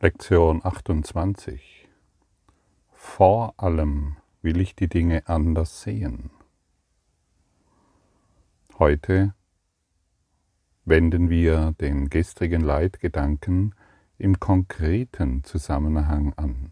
Lektion 0.00 0.64
28. 0.64 1.88
Vor 2.92 3.52
allem 3.56 4.14
will 4.42 4.60
ich 4.60 4.76
die 4.76 4.86
Dinge 4.86 5.26
anders 5.26 5.82
sehen. 5.82 6.30
Heute 8.78 9.34
wenden 10.84 11.30
wir 11.30 11.74
den 11.80 12.10
gestrigen 12.10 12.60
Leitgedanken 12.60 13.74
im 14.18 14.38
konkreten 14.38 15.42
Zusammenhang 15.42 16.32
an. 16.34 16.70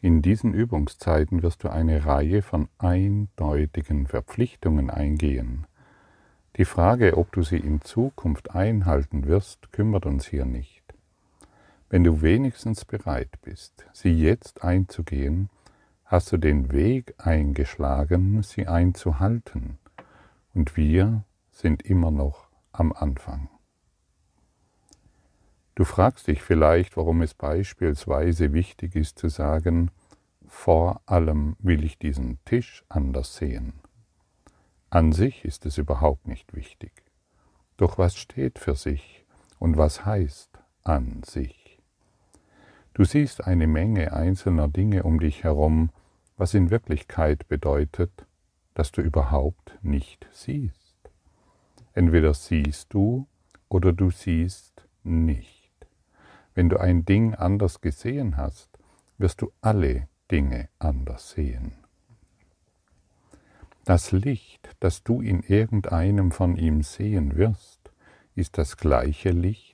In 0.00 0.22
diesen 0.22 0.54
Übungszeiten 0.54 1.42
wirst 1.42 1.64
du 1.64 1.68
eine 1.68 2.06
Reihe 2.06 2.42
von 2.42 2.68
eindeutigen 2.78 4.06
Verpflichtungen 4.06 4.88
eingehen. 4.88 5.66
Die 6.58 6.64
Frage, 6.64 7.18
ob 7.18 7.32
du 7.32 7.42
sie 7.42 7.58
in 7.58 7.80
Zukunft 7.80 8.52
einhalten 8.52 9.26
wirst, 9.26 9.72
kümmert 9.72 10.06
uns 10.06 10.26
hier 10.26 10.44
nicht. 10.44 10.73
Wenn 11.94 12.02
du 12.02 12.22
wenigstens 12.22 12.84
bereit 12.84 13.40
bist, 13.42 13.86
sie 13.92 14.20
jetzt 14.20 14.64
einzugehen, 14.64 15.48
hast 16.04 16.32
du 16.32 16.38
den 16.38 16.72
Weg 16.72 17.14
eingeschlagen, 17.18 18.42
sie 18.42 18.66
einzuhalten. 18.66 19.78
Und 20.54 20.76
wir 20.76 21.22
sind 21.52 21.82
immer 21.82 22.10
noch 22.10 22.48
am 22.72 22.92
Anfang. 22.92 23.48
Du 25.76 25.84
fragst 25.84 26.26
dich 26.26 26.42
vielleicht, 26.42 26.96
warum 26.96 27.22
es 27.22 27.32
beispielsweise 27.32 28.52
wichtig 28.52 28.96
ist 28.96 29.20
zu 29.20 29.28
sagen, 29.28 29.92
vor 30.48 31.00
allem 31.06 31.54
will 31.60 31.84
ich 31.84 31.96
diesen 31.96 32.44
Tisch 32.44 32.82
anders 32.88 33.36
sehen. 33.36 33.72
An 34.90 35.12
sich 35.12 35.44
ist 35.44 35.64
es 35.64 35.78
überhaupt 35.78 36.26
nicht 36.26 36.56
wichtig. 36.56 36.90
Doch 37.76 37.98
was 37.98 38.16
steht 38.16 38.58
für 38.58 38.74
sich 38.74 39.24
und 39.60 39.76
was 39.76 40.04
heißt 40.04 40.58
an 40.82 41.22
sich? 41.22 41.63
Du 42.94 43.04
siehst 43.04 43.44
eine 43.44 43.66
Menge 43.66 44.12
einzelner 44.12 44.68
Dinge 44.68 45.02
um 45.02 45.18
dich 45.18 45.42
herum, 45.42 45.90
was 46.36 46.54
in 46.54 46.70
Wirklichkeit 46.70 47.48
bedeutet, 47.48 48.26
dass 48.74 48.92
du 48.92 49.02
überhaupt 49.02 49.76
nicht 49.82 50.28
siehst. 50.30 51.10
Entweder 51.92 52.34
siehst 52.34 52.94
du 52.94 53.26
oder 53.68 53.92
du 53.92 54.10
siehst 54.10 54.86
nicht. 55.02 55.72
Wenn 56.54 56.68
du 56.68 56.78
ein 56.78 57.04
Ding 57.04 57.34
anders 57.34 57.80
gesehen 57.80 58.36
hast, 58.36 58.78
wirst 59.18 59.42
du 59.42 59.50
alle 59.60 60.08
Dinge 60.30 60.68
anders 60.78 61.30
sehen. 61.30 61.72
Das 63.84 64.12
Licht, 64.12 64.70
das 64.78 65.02
du 65.02 65.20
in 65.20 65.40
irgendeinem 65.42 66.30
von 66.30 66.56
ihm 66.56 66.82
sehen 66.82 67.36
wirst, 67.36 67.90
ist 68.36 68.56
das 68.56 68.76
gleiche 68.76 69.30
Licht, 69.30 69.73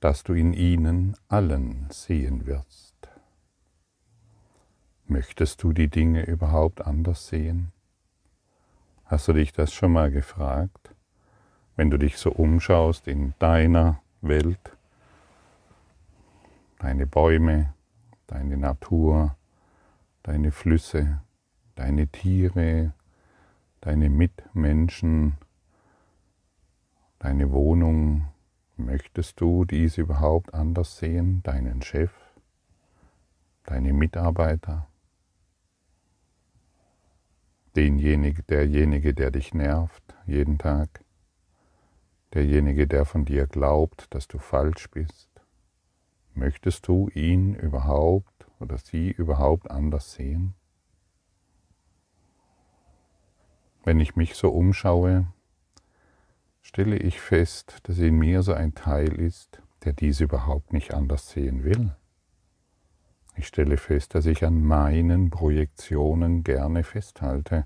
dass 0.00 0.22
du 0.22 0.32
in 0.34 0.52
ihnen 0.52 1.16
allen 1.28 1.86
sehen 1.90 2.46
wirst. 2.46 2.96
Möchtest 5.06 5.62
du 5.62 5.72
die 5.72 5.88
Dinge 5.88 6.24
überhaupt 6.26 6.86
anders 6.86 7.28
sehen? 7.28 7.72
Hast 9.04 9.26
du 9.26 9.32
dich 9.32 9.52
das 9.52 9.72
schon 9.72 9.92
mal 9.92 10.10
gefragt? 10.10 10.94
Wenn 11.76 11.90
du 11.90 11.96
dich 11.96 12.18
so 12.18 12.30
umschaust 12.30 13.08
in 13.08 13.34
deiner 13.38 14.02
Welt, 14.20 14.76
deine 16.78 17.06
Bäume, 17.06 17.72
deine 18.26 18.56
Natur, 18.56 19.36
deine 20.22 20.52
Flüsse, 20.52 21.22
deine 21.74 22.06
Tiere, 22.08 22.92
deine 23.80 24.10
Mitmenschen, 24.10 25.38
deine 27.18 27.50
Wohnung, 27.50 28.28
Möchtest 28.80 29.40
du 29.40 29.64
dies 29.64 29.98
überhaupt 29.98 30.54
anders 30.54 30.98
sehen, 30.98 31.42
deinen 31.42 31.82
Chef, 31.82 32.12
deine 33.64 33.92
Mitarbeiter, 33.92 34.86
denjenige, 37.74 38.44
derjenige, 38.44 39.14
der 39.14 39.32
dich 39.32 39.52
nervt 39.52 40.16
jeden 40.26 40.58
Tag, 40.58 41.04
derjenige, 42.34 42.86
der 42.86 43.04
von 43.04 43.24
dir 43.24 43.48
glaubt, 43.48 44.14
dass 44.14 44.28
du 44.28 44.38
falsch 44.38 44.88
bist? 44.90 45.28
Möchtest 46.34 46.86
du 46.86 47.08
ihn 47.08 47.56
überhaupt 47.56 48.46
oder 48.60 48.78
sie 48.78 49.10
überhaupt 49.10 49.72
anders 49.72 50.12
sehen? 50.12 50.54
Wenn 53.82 53.98
ich 53.98 54.14
mich 54.14 54.36
so 54.36 54.50
umschaue, 54.50 55.26
stelle 56.68 56.98
ich 56.98 57.18
fest, 57.18 57.78
dass 57.84 57.98
in 57.98 58.18
mir 58.18 58.42
so 58.42 58.52
ein 58.52 58.74
Teil 58.74 59.14
ist, 59.14 59.62
der 59.84 59.94
dies 59.94 60.20
überhaupt 60.20 60.74
nicht 60.74 60.92
anders 60.92 61.30
sehen 61.30 61.64
will. 61.64 61.96
Ich 63.36 63.46
stelle 63.46 63.78
fest, 63.78 64.14
dass 64.14 64.26
ich 64.26 64.44
an 64.44 64.62
meinen 64.62 65.30
Projektionen 65.30 66.44
gerne 66.44 66.84
festhalte 66.84 67.64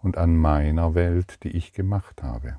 und 0.00 0.16
an 0.16 0.34
meiner 0.34 0.94
Welt, 0.94 1.44
die 1.44 1.50
ich 1.50 1.74
gemacht 1.74 2.22
habe. 2.22 2.56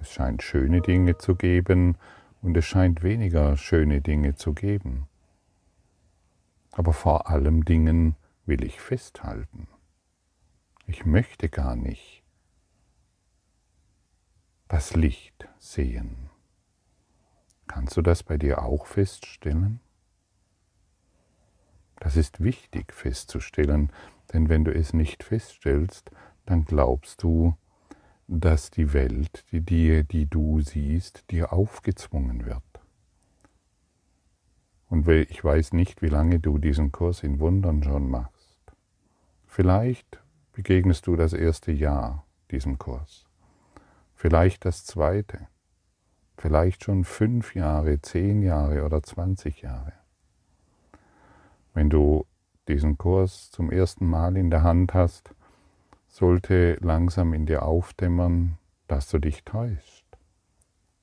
Es 0.00 0.10
scheint 0.10 0.42
schöne 0.42 0.80
Dinge 0.80 1.16
zu 1.16 1.36
geben 1.36 1.96
und 2.42 2.56
es 2.56 2.64
scheint 2.64 3.04
weniger 3.04 3.56
schöne 3.56 4.00
Dinge 4.00 4.34
zu 4.34 4.52
geben. 4.52 5.06
Aber 6.72 6.92
vor 6.92 7.30
allem 7.30 7.64
Dingen 7.64 8.16
will 8.46 8.64
ich 8.64 8.80
festhalten. 8.80 9.68
Ich 10.86 11.06
möchte 11.06 11.48
gar 11.48 11.76
nicht 11.76 12.19
das 14.70 14.94
Licht 14.94 15.48
sehen. 15.58 16.30
Kannst 17.66 17.96
du 17.96 18.02
das 18.02 18.22
bei 18.22 18.38
dir 18.38 18.62
auch 18.62 18.86
feststellen? 18.86 19.80
Das 21.96 22.16
ist 22.16 22.40
wichtig 22.40 22.92
festzustellen, 22.92 23.90
denn 24.32 24.48
wenn 24.48 24.64
du 24.64 24.72
es 24.72 24.92
nicht 24.92 25.24
feststellst, 25.24 26.12
dann 26.46 26.64
glaubst 26.64 27.24
du, 27.24 27.56
dass 28.28 28.70
die 28.70 28.92
Welt, 28.92 29.44
die 29.50 29.60
dir, 29.60 30.04
die 30.04 30.26
du 30.26 30.60
siehst, 30.60 31.28
dir 31.32 31.52
aufgezwungen 31.52 32.46
wird. 32.46 32.62
Und 34.88 35.08
ich 35.08 35.42
weiß 35.42 35.72
nicht, 35.72 36.00
wie 36.00 36.08
lange 36.08 36.38
du 36.38 36.58
diesen 36.58 36.92
Kurs 36.92 37.24
in 37.24 37.40
Wundern 37.40 37.82
schon 37.82 38.08
machst. 38.08 38.60
Vielleicht 39.46 40.20
begegnest 40.52 41.08
du 41.08 41.16
das 41.16 41.32
erste 41.32 41.72
Jahr 41.72 42.24
diesem 42.52 42.78
Kurs 42.78 43.29
vielleicht 44.20 44.66
das 44.66 44.84
zweite, 44.84 45.48
vielleicht 46.36 46.84
schon 46.84 47.04
fünf 47.04 47.54
Jahre, 47.54 48.02
zehn 48.02 48.42
Jahre 48.42 48.84
oder 48.84 49.02
zwanzig 49.02 49.62
Jahre. 49.62 49.94
Wenn 51.72 51.88
du 51.88 52.26
diesen 52.68 52.98
Kurs 52.98 53.50
zum 53.50 53.70
ersten 53.70 54.06
Mal 54.06 54.36
in 54.36 54.50
der 54.50 54.62
Hand 54.62 54.92
hast, 54.92 55.34
sollte 56.06 56.76
langsam 56.82 57.32
in 57.32 57.46
dir 57.46 57.62
aufdämmern, 57.62 58.58
dass 58.88 59.08
du 59.08 59.18
dich 59.18 59.42
täuscht. 59.44 60.04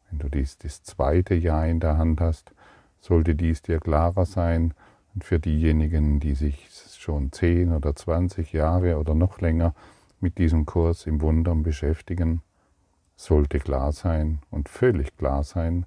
Wenn 0.10 0.20
du 0.20 0.30
dies 0.30 0.60
das 0.60 0.84
zweite 0.84 1.34
Jahr 1.34 1.66
in 1.66 1.80
der 1.80 1.98
Hand 1.98 2.22
hast, 2.22 2.54
sollte 3.00 3.34
dies 3.34 3.64
dir 3.64 3.80
klarer 3.80 4.28
sein 4.28 4.76
und 5.16 5.24
für 5.24 5.40
diejenigen, 5.40 6.20
die 6.20 6.36
sich 6.36 6.70
schon 6.96 7.32
zehn 7.32 7.74
oder 7.74 7.96
zwanzig 7.96 8.54
Jahre 8.54 9.00
oder 9.00 9.16
noch 9.16 9.42
länger 9.42 9.74
mit 10.20 10.38
diesem 10.38 10.68
Kurs 10.68 11.08
im 11.08 11.20
Wundern 11.22 11.64
beschäftigen, 11.64 12.44
sollte 13.18 13.60
klar 13.60 13.92
sein 13.92 14.40
und 14.50 14.70
völlig 14.70 15.18
klar 15.18 15.44
sein, 15.44 15.86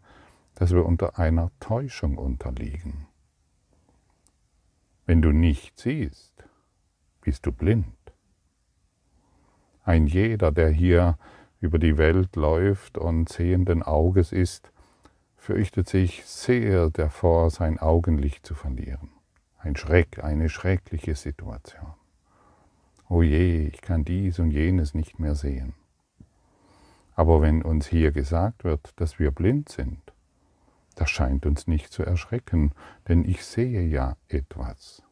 dass 0.56 0.72
wir 0.72 0.84
unter 0.84 1.18
einer 1.18 1.50
Täuschung 1.60 2.18
unterliegen. 2.18 3.06
Wenn 5.06 5.22
du 5.22 5.32
nicht 5.32 5.78
siehst, 5.78 6.44
bist 7.22 7.46
du 7.46 7.52
blind. 7.52 7.86
Ein 9.84 10.06
jeder, 10.06 10.52
der 10.52 10.68
hier 10.68 11.18
über 11.60 11.78
die 11.78 11.96
Welt 11.96 12.36
läuft 12.36 12.98
und 12.98 13.28
sehenden 13.28 13.82
Auges 13.82 14.32
ist, 14.32 14.70
fürchtet 15.36 15.88
sich 15.88 16.24
sehr 16.26 16.90
davor, 16.90 17.50
sein 17.50 17.78
Augenlicht 17.78 18.44
zu 18.44 18.54
verlieren. 18.54 19.10
Ein 19.58 19.76
Schreck, 19.76 20.22
eine 20.22 20.48
schreckliche 20.48 21.14
Situation. 21.14 21.94
O 23.08 23.22
je, 23.22 23.66
ich 23.66 23.80
kann 23.80 24.04
dies 24.04 24.38
und 24.38 24.50
jenes 24.50 24.94
nicht 24.94 25.18
mehr 25.18 25.34
sehen. 25.34 25.74
Aber 27.20 27.42
wenn 27.42 27.60
uns 27.60 27.86
hier 27.86 28.12
gesagt 28.12 28.64
wird, 28.64 28.92
dass 28.96 29.18
wir 29.18 29.30
blind 29.30 29.68
sind, 29.68 30.00
das 30.94 31.10
scheint 31.10 31.44
uns 31.44 31.66
nicht 31.66 31.92
zu 31.92 32.02
erschrecken, 32.02 32.72
denn 33.08 33.26
ich 33.26 33.44
sehe 33.44 33.82
ja 33.82 34.16
etwas. 34.28 35.02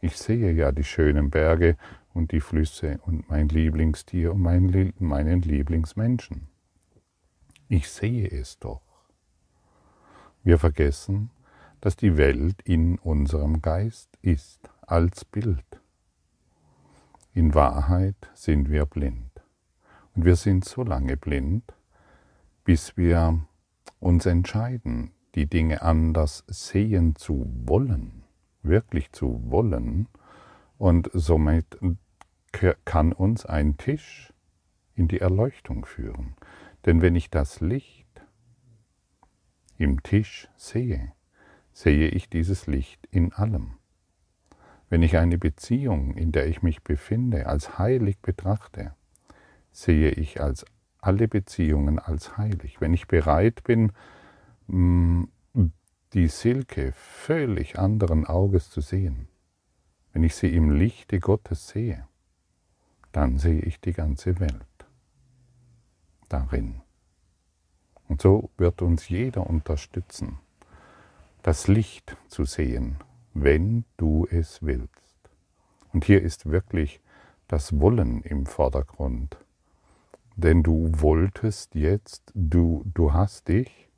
Ich 0.00 0.16
sehe 0.16 0.52
ja 0.52 0.70
die 0.70 0.84
schönen 0.84 1.30
Berge 1.30 1.76
und 2.12 2.30
die 2.30 2.40
Flüsse 2.40 3.00
und 3.04 3.28
mein 3.30 3.48
Lieblingstier 3.48 4.32
und 4.32 4.42
meinen 4.42 5.42
Lieblingsmenschen. 5.42 6.46
Ich 7.66 7.90
sehe 7.90 8.28
es 8.28 8.60
doch. 8.60 9.08
Wir 10.44 10.60
vergessen, 10.60 11.30
dass 11.80 11.96
die 11.96 12.16
Welt 12.16 12.62
in 12.62 12.96
unserem 13.00 13.60
Geist 13.60 14.08
ist, 14.22 14.70
als 14.82 15.24
Bild. 15.24 15.80
In 17.32 17.54
Wahrheit 17.54 18.30
sind 18.34 18.70
wir 18.70 18.86
blind. 18.86 19.33
Und 20.14 20.24
wir 20.24 20.36
sind 20.36 20.64
so 20.64 20.82
lange 20.82 21.16
blind, 21.16 21.64
bis 22.64 22.96
wir 22.96 23.44
uns 24.00 24.26
entscheiden, 24.26 25.12
die 25.34 25.46
Dinge 25.46 25.82
anders 25.82 26.44
sehen 26.46 27.16
zu 27.16 27.50
wollen, 27.64 28.24
wirklich 28.62 29.12
zu 29.12 29.40
wollen, 29.50 30.08
und 30.78 31.10
somit 31.12 31.78
kann 32.84 33.12
uns 33.12 33.46
ein 33.46 33.76
Tisch 33.76 34.32
in 34.94 35.08
die 35.08 35.20
Erleuchtung 35.20 35.84
führen. 35.86 36.36
Denn 36.84 37.00
wenn 37.00 37.16
ich 37.16 37.30
das 37.30 37.60
Licht 37.60 38.22
im 39.76 40.02
Tisch 40.02 40.48
sehe, 40.56 41.12
sehe 41.72 42.08
ich 42.08 42.28
dieses 42.28 42.66
Licht 42.66 43.06
in 43.10 43.32
allem. 43.32 43.78
Wenn 44.88 45.02
ich 45.02 45.16
eine 45.16 45.38
Beziehung, 45.38 46.14
in 46.14 46.30
der 46.30 46.46
ich 46.46 46.62
mich 46.62 46.84
befinde, 46.84 47.46
als 47.46 47.78
heilig 47.78 48.20
betrachte, 48.20 48.94
sehe 49.74 50.10
ich 50.10 50.40
als 50.40 50.64
alle 51.00 51.28
Beziehungen 51.28 51.98
als 51.98 52.38
heilig. 52.38 52.80
Wenn 52.80 52.94
ich 52.94 53.08
bereit 53.08 53.62
bin, 53.64 53.92
mm, 54.68 55.24
die 56.14 56.28
Silke 56.28 56.92
völlig 56.92 57.78
anderen 57.78 58.24
Auges 58.24 58.70
zu 58.70 58.80
sehen, 58.80 59.28
wenn 60.12 60.22
ich 60.22 60.36
sie 60.36 60.54
im 60.54 60.70
Lichte 60.70 61.18
Gottes 61.18 61.68
sehe, 61.68 62.06
dann 63.10 63.36
sehe 63.38 63.60
ich 63.60 63.80
die 63.80 63.92
ganze 63.92 64.38
Welt 64.38 64.86
darin. 66.28 66.80
Und 68.08 68.22
so 68.22 68.50
wird 68.56 68.80
uns 68.80 69.08
jeder 69.08 69.48
unterstützen, 69.48 70.38
das 71.42 71.66
Licht 71.66 72.16
zu 72.28 72.44
sehen, 72.44 72.98
wenn 73.34 73.84
du 73.96 74.26
es 74.30 74.62
willst. 74.62 75.16
Und 75.92 76.04
hier 76.04 76.22
ist 76.22 76.46
wirklich 76.46 77.00
das 77.48 77.80
Wollen 77.80 78.22
im 78.22 78.46
Vordergrund. 78.46 79.36
Denn 80.36 80.62
du 80.62 80.90
wolltest 80.96 81.74
jetzt, 81.74 82.32
du, 82.34 82.82
du 82.92 83.12
hast 83.12 83.48
dich 83.48 83.88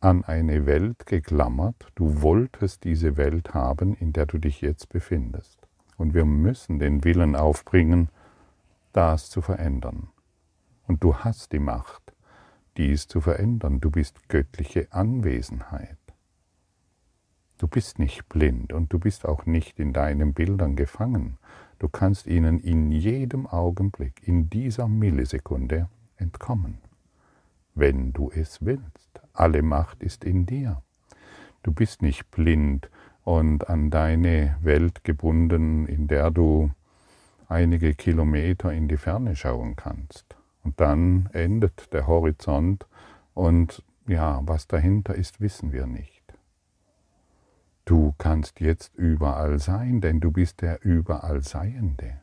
an 0.00 0.24
eine 0.24 0.66
Welt 0.66 1.06
geklammert, 1.06 1.86
du 1.94 2.20
wolltest 2.20 2.84
diese 2.84 3.16
Welt 3.16 3.54
haben, 3.54 3.94
in 3.94 4.12
der 4.12 4.26
du 4.26 4.38
dich 4.38 4.60
jetzt 4.60 4.88
befindest. 4.88 5.66
Und 5.96 6.14
wir 6.14 6.24
müssen 6.24 6.78
den 6.78 7.04
Willen 7.04 7.36
aufbringen, 7.36 8.08
das 8.92 9.30
zu 9.30 9.40
verändern. 9.40 10.08
Und 10.86 11.02
du 11.02 11.16
hast 11.16 11.52
die 11.52 11.58
Macht, 11.58 12.12
dies 12.76 13.06
zu 13.06 13.20
verändern. 13.20 13.80
Du 13.80 13.90
bist 13.90 14.28
göttliche 14.28 14.88
Anwesenheit. 14.90 15.98
Du 17.58 17.68
bist 17.68 17.98
nicht 17.98 18.28
blind 18.28 18.72
und 18.72 18.92
du 18.92 18.98
bist 18.98 19.24
auch 19.24 19.46
nicht 19.46 19.78
in 19.78 19.92
deinen 19.92 20.34
Bildern 20.34 20.76
gefangen. 20.76 21.38
Du 21.78 21.88
kannst 21.88 22.26
ihnen 22.26 22.60
in 22.60 22.90
jedem 22.92 23.46
Augenblick, 23.46 24.26
in 24.26 24.48
dieser 24.48 24.88
Millisekunde 24.88 25.88
entkommen, 26.16 26.78
wenn 27.74 28.12
du 28.12 28.30
es 28.30 28.64
willst. 28.64 29.20
Alle 29.32 29.62
Macht 29.62 30.02
ist 30.02 30.24
in 30.24 30.46
dir. 30.46 30.82
Du 31.62 31.72
bist 31.72 32.02
nicht 32.02 32.30
blind 32.30 32.90
und 33.24 33.68
an 33.68 33.90
deine 33.90 34.56
Welt 34.62 35.02
gebunden, 35.02 35.86
in 35.86 36.06
der 36.06 36.30
du 36.30 36.70
einige 37.48 37.94
Kilometer 37.94 38.72
in 38.72 38.88
die 38.88 38.96
Ferne 38.96 39.34
schauen 39.34 39.76
kannst. 39.76 40.36
Und 40.62 40.80
dann 40.80 41.28
endet 41.32 41.92
der 41.92 42.06
Horizont 42.06 42.86
und 43.34 43.82
ja, 44.06 44.40
was 44.44 44.66
dahinter 44.66 45.14
ist, 45.14 45.40
wissen 45.40 45.72
wir 45.72 45.86
nicht. 45.86 46.13
Du 47.84 48.14
kannst 48.16 48.60
jetzt 48.60 48.94
überall 48.94 49.58
sein, 49.58 50.00
denn 50.00 50.20
du 50.20 50.30
bist 50.30 50.62
der 50.62 50.84
überall 50.84 51.42
Seiende. 51.42 52.20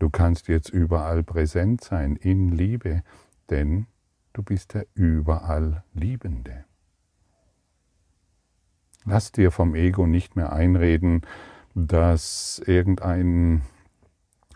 Du 0.00 0.10
kannst 0.10 0.48
jetzt 0.48 0.70
überall 0.70 1.22
präsent 1.22 1.84
sein 1.84 2.16
in 2.16 2.48
Liebe, 2.48 3.02
denn 3.48 3.86
du 4.32 4.42
bist 4.42 4.74
der 4.74 4.86
überall 4.94 5.84
Liebende. 5.92 6.64
Lass 9.04 9.32
dir 9.32 9.50
vom 9.50 9.74
Ego 9.74 10.06
nicht 10.06 10.36
mehr 10.36 10.52
einreden, 10.52 11.22
dass 11.74 12.60
irgendein 12.66 13.62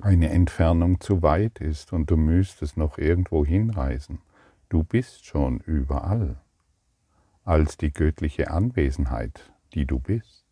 eine 0.02 0.30
Entfernung 0.30 1.00
zu 1.00 1.22
weit 1.22 1.60
ist 1.60 1.92
und 1.92 2.10
du 2.10 2.16
müsstest 2.16 2.76
noch 2.76 2.98
irgendwo 2.98 3.44
hinreisen. 3.44 4.18
Du 4.68 4.82
bist 4.82 5.24
schon 5.24 5.60
überall 5.60 6.40
als 7.44 7.76
die 7.76 7.92
göttliche 7.92 8.50
Anwesenheit, 8.50 9.53
die 9.74 9.86
du 9.86 9.98
bist. 9.98 10.44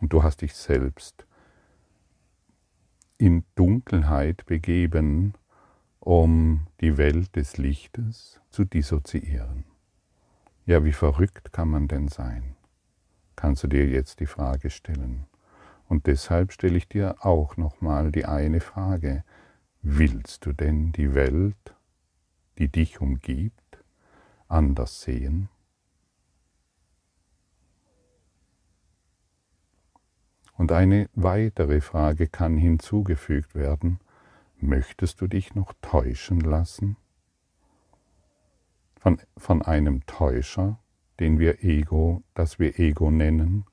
Und 0.00 0.12
du 0.12 0.22
hast 0.22 0.42
dich 0.42 0.54
selbst 0.54 1.26
in 3.16 3.44
Dunkelheit 3.54 4.44
begeben, 4.46 5.34
um 6.00 6.66
die 6.80 6.98
Welt 6.98 7.36
des 7.36 7.56
Lichtes 7.56 8.40
zu 8.50 8.64
dissoziieren. 8.64 9.64
Ja, 10.66 10.84
wie 10.84 10.92
verrückt 10.92 11.52
kann 11.52 11.68
man 11.68 11.88
denn 11.88 12.08
sein? 12.08 12.56
Kannst 13.36 13.62
du 13.62 13.68
dir 13.68 13.86
jetzt 13.86 14.20
die 14.20 14.26
Frage 14.26 14.70
stellen. 14.70 15.26
Und 15.88 16.06
deshalb 16.06 16.52
stelle 16.52 16.76
ich 16.76 16.88
dir 16.88 17.24
auch 17.24 17.56
nochmal 17.56 18.10
die 18.10 18.24
eine 18.24 18.60
Frage. 18.60 19.24
Willst 19.82 20.46
du 20.46 20.52
denn 20.52 20.92
die 20.92 21.14
Welt, 21.14 21.74
die 22.58 22.68
dich 22.68 23.00
umgibt, 23.00 23.84
anders 24.48 25.02
sehen? 25.02 25.48
Und 30.56 30.72
eine 30.72 31.08
weitere 31.14 31.80
Frage 31.80 32.28
kann 32.28 32.56
hinzugefügt 32.56 33.54
werden. 33.54 34.00
Möchtest 34.58 35.20
du 35.20 35.26
dich 35.26 35.54
noch 35.54 35.72
täuschen 35.82 36.40
lassen? 36.40 36.96
Von, 38.96 39.20
von 39.36 39.62
einem 39.62 40.06
Täuscher, 40.06 40.78
den 41.20 41.38
wir 41.38 41.62
Ego, 41.62 42.22
das 42.34 42.58
wir 42.58 42.78
Ego 42.78 43.10
nennen? 43.10 43.66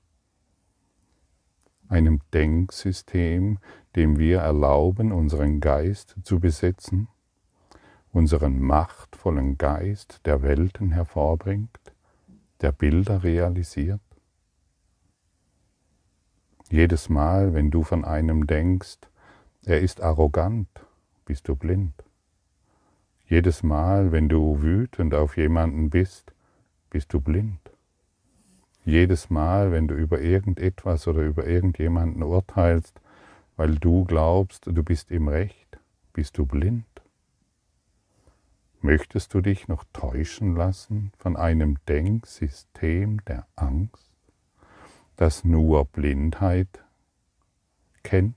einem 1.92 2.22
Denksystem, 2.34 3.60
dem 3.96 4.18
wir 4.18 4.40
erlauben, 4.40 5.12
unseren 5.12 5.60
Geist 5.60 6.16
zu 6.24 6.40
besetzen, 6.40 7.10
unseren 8.14 8.60
machtvollen 8.60 9.58
Geist, 9.58 10.22
der 10.26 10.42
Welten 10.42 10.92
hervorbringt, 10.92 11.80
der 12.62 12.72
Bilder 12.72 13.24
realisiert? 13.24 14.02
Jedes 16.72 17.10
Mal, 17.10 17.54
wenn 17.54 17.70
du 17.70 17.84
von 17.84 18.06
einem 18.06 18.48
denkst, 18.48 19.00
er 19.66 19.82
ist 19.82 20.00
arrogant, 20.00 20.70
bist 21.26 21.50
du 21.50 21.58
blind. 21.58 21.94
Jedes 23.28 23.62
Mal, 23.62 24.14
wenn 24.14 24.30
du 24.30 24.62
wütend 24.62 25.14
auf 25.14 25.36
jemanden 25.36 25.90
bist, 25.90 26.32
bist 26.90 27.12
du 27.12 27.20
blind. 27.20 27.60
Jedes 28.86 29.30
Mal, 29.30 29.74
wenn 29.74 29.90
du 29.90 29.96
über 29.96 30.22
irgendetwas 30.22 31.10
oder 31.10 31.24
über 31.24 31.46
irgendjemanden 31.46 32.24
urteilst, 32.24 33.02
weil 33.58 33.76
du 33.76 34.06
glaubst, 34.06 34.68
du 34.68 34.82
bist 34.82 35.12
im 35.12 35.28
Recht, 35.28 35.78
bist 36.14 36.38
du 36.38 36.46
blind. 36.46 36.86
Möchtest 38.80 39.34
du 39.34 39.42
dich 39.42 39.68
noch 39.68 39.84
täuschen 39.92 40.56
lassen 40.56 41.12
von 41.18 41.36
einem 41.36 41.80
Denksystem 41.90 43.26
der 43.26 43.46
Angst, 43.58 44.11
das 45.22 45.44
nur 45.44 45.86
Blindheit 45.86 46.84
kennt 48.02 48.36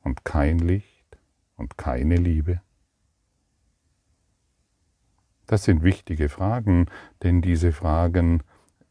und 0.00 0.24
kein 0.24 0.58
Licht 0.58 1.18
und 1.56 1.76
keine 1.76 2.16
Liebe? 2.16 2.62
Das 5.46 5.64
sind 5.64 5.82
wichtige 5.82 6.30
Fragen, 6.30 6.86
denn 7.22 7.42
diese 7.42 7.72
Fragen 7.72 8.42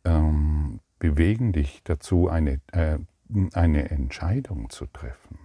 ähm, 0.06 0.82
bewegen 1.00 1.52
dich 1.52 1.82
dazu, 1.84 2.30
eine, 2.30 2.62
äh, 2.74 3.00
eine 3.54 3.90
Entscheidung 3.90 4.70
zu 4.70 4.86
treffen. 4.86 5.40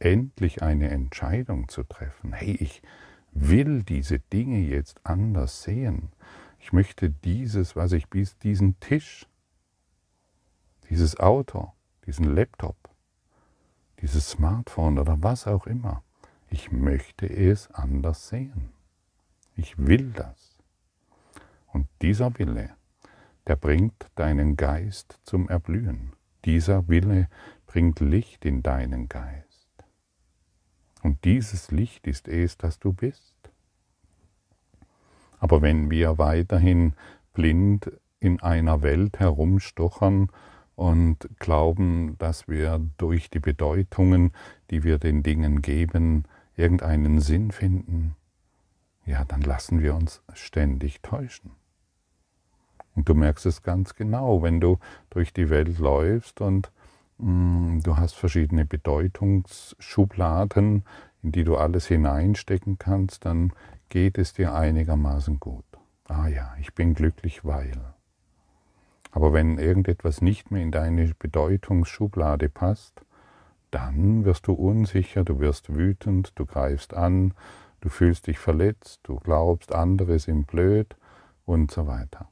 Endlich 0.00 0.60
eine 0.60 0.90
Entscheidung 0.90 1.68
zu 1.68 1.84
treffen. 1.84 2.32
Hey, 2.32 2.56
ich 2.58 2.82
will 3.30 3.84
diese 3.84 4.18
Dinge 4.18 4.58
jetzt 4.58 5.00
anders 5.06 5.62
sehen. 5.62 6.10
Ich 6.58 6.72
möchte 6.72 7.10
dieses, 7.10 7.76
was 7.76 7.92
ich 7.92 8.08
bis, 8.08 8.38
diesen 8.38 8.80
Tisch, 8.80 9.28
dieses 10.90 11.18
Auto, 11.18 11.72
diesen 12.06 12.34
Laptop, 12.34 12.76
dieses 14.00 14.30
Smartphone 14.30 14.98
oder 14.98 15.22
was 15.22 15.46
auch 15.46 15.66
immer, 15.66 16.02
ich 16.48 16.70
möchte 16.70 17.26
es 17.26 17.70
anders 17.70 18.28
sehen. 18.28 18.72
Ich 19.56 19.78
will 19.78 20.12
das. 20.12 20.58
Und 21.66 21.88
dieser 22.02 22.38
Wille, 22.38 22.70
der 23.46 23.56
bringt 23.56 24.06
deinen 24.14 24.56
Geist 24.56 25.18
zum 25.24 25.48
Erblühen. 25.48 26.12
Dieser 26.44 26.88
Wille 26.88 27.28
bringt 27.66 28.00
Licht 28.00 28.44
in 28.44 28.62
deinen 28.62 29.08
Geist. 29.08 29.68
Und 31.02 31.24
dieses 31.24 31.70
Licht 31.70 32.06
ist 32.06 32.28
es, 32.28 32.56
das 32.56 32.78
du 32.78 32.92
bist. 32.92 33.34
Aber 35.38 35.60
wenn 35.60 35.90
wir 35.90 36.18
weiterhin 36.18 36.94
blind 37.32 37.90
in 38.20 38.40
einer 38.40 38.82
Welt 38.82 39.20
herumstochern 39.20 40.30
und 40.76 41.28
glauben, 41.38 42.16
dass 42.18 42.48
wir 42.48 42.80
durch 42.98 43.30
die 43.30 43.40
Bedeutungen, 43.40 44.32
die 44.70 44.82
wir 44.82 44.98
den 44.98 45.22
Dingen 45.22 45.62
geben, 45.62 46.24
irgendeinen 46.56 47.20
Sinn 47.20 47.50
finden, 47.50 48.16
ja, 49.06 49.24
dann 49.24 49.40
lassen 49.42 49.82
wir 49.82 49.94
uns 49.94 50.22
ständig 50.32 51.02
täuschen. 51.02 51.50
Und 52.94 53.08
du 53.08 53.14
merkst 53.14 53.46
es 53.46 53.62
ganz 53.62 53.94
genau, 53.94 54.42
wenn 54.42 54.60
du 54.60 54.78
durch 55.10 55.32
die 55.32 55.50
Welt 55.50 55.78
läufst 55.78 56.40
und 56.40 56.72
mh, 57.18 57.28
mm, 57.28 57.82
du 57.82 57.96
hast 57.96 58.14
verschiedene 58.14 58.64
Bedeutungsschubladen, 58.64 60.84
in 61.22 61.32
die 61.32 61.44
du 61.44 61.56
alles 61.56 61.86
hineinstecken 61.86 62.78
kannst, 62.78 63.24
dann 63.24 63.52
geht 63.88 64.18
es 64.18 64.32
dir 64.32 64.54
einigermaßen 64.54 65.40
gut. 65.40 65.64
Ah 66.06 66.28
ja, 66.28 66.54
ich 66.60 66.74
bin 66.74 66.94
glücklich, 66.94 67.44
weil. 67.44 67.93
Aber 69.14 69.32
wenn 69.32 69.58
irgendetwas 69.58 70.22
nicht 70.22 70.50
mehr 70.50 70.60
in 70.60 70.72
deine 70.72 71.14
Bedeutungsschublade 71.16 72.48
passt, 72.48 73.04
dann 73.70 74.24
wirst 74.24 74.48
du 74.48 74.54
unsicher, 74.54 75.22
du 75.22 75.38
wirst 75.38 75.72
wütend, 75.72 76.32
du 76.34 76.44
greifst 76.44 76.94
an, 76.94 77.32
du 77.80 77.90
fühlst 77.90 78.26
dich 78.26 78.40
verletzt, 78.40 78.98
du 79.04 79.20
glaubst, 79.20 79.72
andere 79.72 80.18
sind 80.18 80.48
blöd 80.48 80.96
und 81.46 81.70
so 81.70 81.86
weiter. 81.86 82.28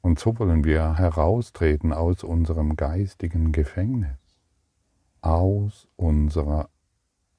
Und 0.00 0.18
so 0.18 0.36
wollen 0.40 0.64
wir 0.64 0.98
heraustreten 0.98 1.92
aus 1.92 2.24
unserem 2.24 2.74
geistigen 2.74 3.52
Gefängnis, 3.52 4.18
aus 5.20 5.86
unserer 5.94 6.68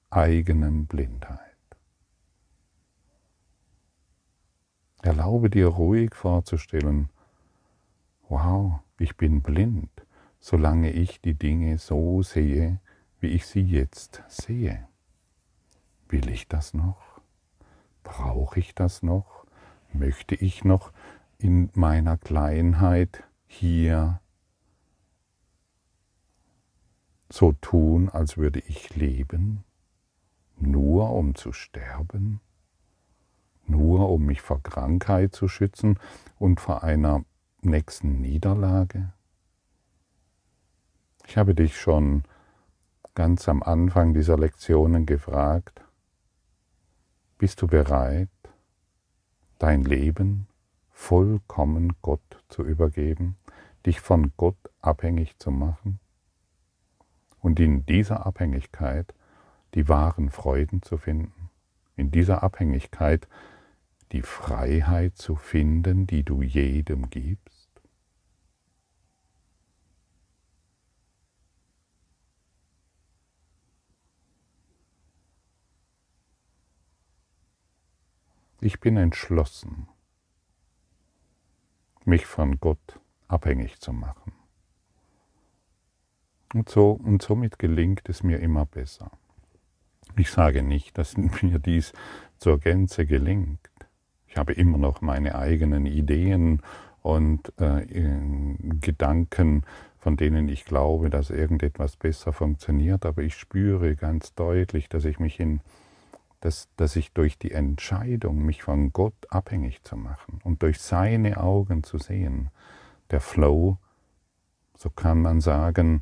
eigenen 0.10 0.86
Blindheit. 0.86 1.53
Erlaube 5.04 5.52
dir 5.52 5.68
ruhig 5.68 6.16
vorzustellen, 6.16 7.10
wow, 8.28 8.80
ich 8.98 9.16
bin 9.16 9.44
blind 9.44 9.92
solange 10.44 10.92
ich 10.92 11.22
die 11.22 11.36
Dinge 11.36 11.78
so 11.78 12.22
sehe, 12.22 12.82
wie 13.22 13.28
ich 13.28 13.46
sie 13.46 13.62
jetzt 13.62 14.22
sehe. 14.28 14.86
Will 16.10 16.30
ich 16.30 16.50
das 16.50 16.74
noch? 16.74 17.22
Brauche 18.04 18.60
ich 18.60 18.76
das 18.76 19.04
noch? 19.04 19.46
Möchte 19.94 20.36
ich 20.36 20.66
noch 20.66 20.92
in 21.38 21.70
meiner 21.76 22.18
Kleinheit 22.18 23.24
hier 23.48 24.20
so 27.30 27.54
tun, 27.54 28.10
als 28.10 28.36
würde 28.36 28.60
ich 28.60 28.94
leben, 28.98 29.64
nur 30.58 31.12
um 31.12 31.36
zu 31.36 31.54
sterben, 31.54 32.42
nur 33.66 34.10
um 34.10 34.26
mich 34.26 34.42
vor 34.42 34.62
Krankheit 34.62 35.36
zu 35.36 35.48
schützen 35.48 36.00
und 36.40 36.60
vor 36.60 36.84
einer 36.84 37.24
nächsten 37.62 38.22
Niederlage? 38.22 39.14
Ich 41.26 41.38
habe 41.38 41.56
dich 41.56 41.80
schon 41.80 42.24
ganz 43.16 43.48
am 43.48 43.64
Anfang 43.64 44.14
dieser 44.14 44.38
Lektionen 44.38 45.06
gefragt, 45.06 45.82
bist 47.38 47.62
du 47.62 47.68
bereit, 47.68 48.30
dein 49.60 49.84
Leben 49.84 50.48
vollkommen 50.92 51.94
Gott 52.02 52.44
zu 52.50 52.64
übergeben, 52.64 53.38
dich 53.86 54.00
von 54.00 54.32
Gott 54.38 54.58
abhängig 54.82 55.38
zu 55.40 55.52
machen 55.52 56.00
und 57.40 57.60
in 57.60 57.86
dieser 57.86 58.26
Abhängigkeit 58.26 59.14
die 59.74 59.90
wahren 59.90 60.30
Freuden 60.30 60.82
zu 60.82 60.98
finden, 60.98 61.50
in 61.96 62.12
dieser 62.12 62.44
Abhängigkeit 62.44 63.28
die 64.14 64.22
Freiheit 64.22 65.18
zu 65.18 65.36
finden, 65.36 66.08
die 66.08 66.24
du 66.24 66.42
jedem 66.42 67.10
gibst? 67.10 67.54
Ich 78.62 78.80
bin 78.80 78.96
entschlossen, 78.96 79.90
mich 82.06 82.26
von 82.26 82.60
Gott 82.60 83.00
abhängig 83.28 83.82
zu 83.82 83.92
machen. 83.92 84.32
Und, 86.54 86.70
so, 86.70 86.92
und 86.92 87.22
somit 87.22 87.60
gelingt 87.60 88.08
es 88.08 88.24
mir 88.24 88.40
immer 88.40 88.66
besser. 88.66 89.12
Ich 90.16 90.30
sage 90.30 90.62
nicht, 90.62 90.98
dass 90.98 91.18
mir 91.42 91.60
dies 91.60 91.92
zur 92.38 92.60
Gänze 92.60 93.06
gelingt. 93.06 93.73
Ich 94.34 94.38
habe 94.38 94.54
immer 94.54 94.80
noch 94.80 95.02
meine 95.02 95.36
eigenen 95.36 95.86
Ideen 95.86 96.64
und 97.04 97.54
äh, 97.60 97.86
Gedanken, 98.82 99.62
von 100.00 100.18
denen 100.18 100.50
ich 100.50 100.66
glaube, 100.66 101.12
dass 101.12 101.30
irgendetwas 101.30 101.98
besser 101.98 102.34
funktioniert, 102.34 103.06
aber 103.06 103.22
ich 103.22 103.36
spüre 103.36 103.96
ganz 103.96 104.34
deutlich, 104.34 104.90
dass 104.90 105.06
ich 105.06 105.20
mich 105.20 105.40
in 105.40 105.62
dass, 106.40 106.68
dass 106.78 106.96
ich 106.96 107.14
durch 107.14 107.38
die 107.38 107.52
Entscheidung, 107.52 108.44
mich 108.44 108.64
von 108.64 108.92
Gott 108.92 109.14
abhängig 109.30 109.84
zu 109.84 109.96
machen 109.98 110.40
und 110.44 110.64
durch 110.64 110.80
seine 110.80 111.38
Augen 111.38 111.84
zu 111.84 112.00
sehen, 112.00 112.50
der 113.12 113.22
Flow, 113.22 113.78
so 114.76 114.90
kann 114.90 115.22
man 115.22 115.42
sagen, 115.42 116.02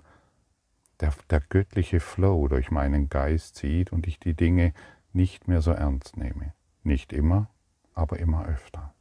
der, 1.01 1.13
der 1.29 1.41
göttliche 1.41 1.99
Flow 1.99 2.47
durch 2.47 2.71
meinen 2.71 3.09
Geist 3.09 3.57
zieht 3.57 3.91
und 3.91 4.07
ich 4.07 4.21
die 4.21 4.35
Dinge 4.35 4.73
nicht 5.11 5.49
mehr 5.49 5.61
so 5.61 5.71
ernst 5.71 6.15
nehme. 6.15 6.53
Nicht 6.83 7.11
immer, 7.11 7.50
aber 7.93 8.19
immer 8.19 8.45
öfter. 8.45 8.93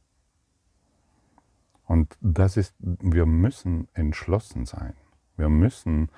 Und 1.85 2.17
das 2.21 2.55
ist, 2.55 2.73
wir 2.79 3.25
müssen 3.25 3.89
entschlossen 3.93 4.65
sein. 4.65 4.93
Wir 5.35 5.49
müssen 5.49 6.09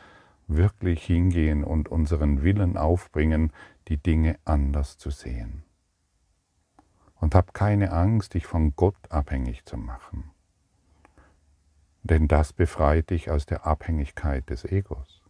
wirklich 0.47 1.03
hingehen 1.03 1.63
und 1.63 1.89
unseren 1.89 2.43
Willen 2.43 2.77
aufbringen, 2.77 3.51
die 3.87 3.97
Dinge 3.97 4.37
anders 4.45 4.97
zu 4.97 5.09
sehen. 5.09 5.63
Und 7.15 7.35
hab 7.35 7.53
keine 7.53 7.91
Angst, 7.91 8.33
dich 8.33 8.45
von 8.45 8.75
Gott 8.75 9.09
abhängig 9.09 9.65
zu 9.65 9.77
machen. 9.77 10.29
Denn 12.03 12.27
das 12.27 12.53
befreit 12.53 13.09
dich 13.09 13.31
aus 13.31 13.45
der 13.45 13.65
Abhängigkeit 13.65 14.49
des 14.49 14.65
Egos, 14.65 15.23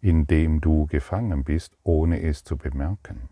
in 0.00 0.26
dem 0.26 0.60
du 0.60 0.86
gefangen 0.86 1.44
bist, 1.44 1.76
ohne 1.84 2.22
es 2.22 2.42
zu 2.42 2.56
bemerken. 2.56 3.28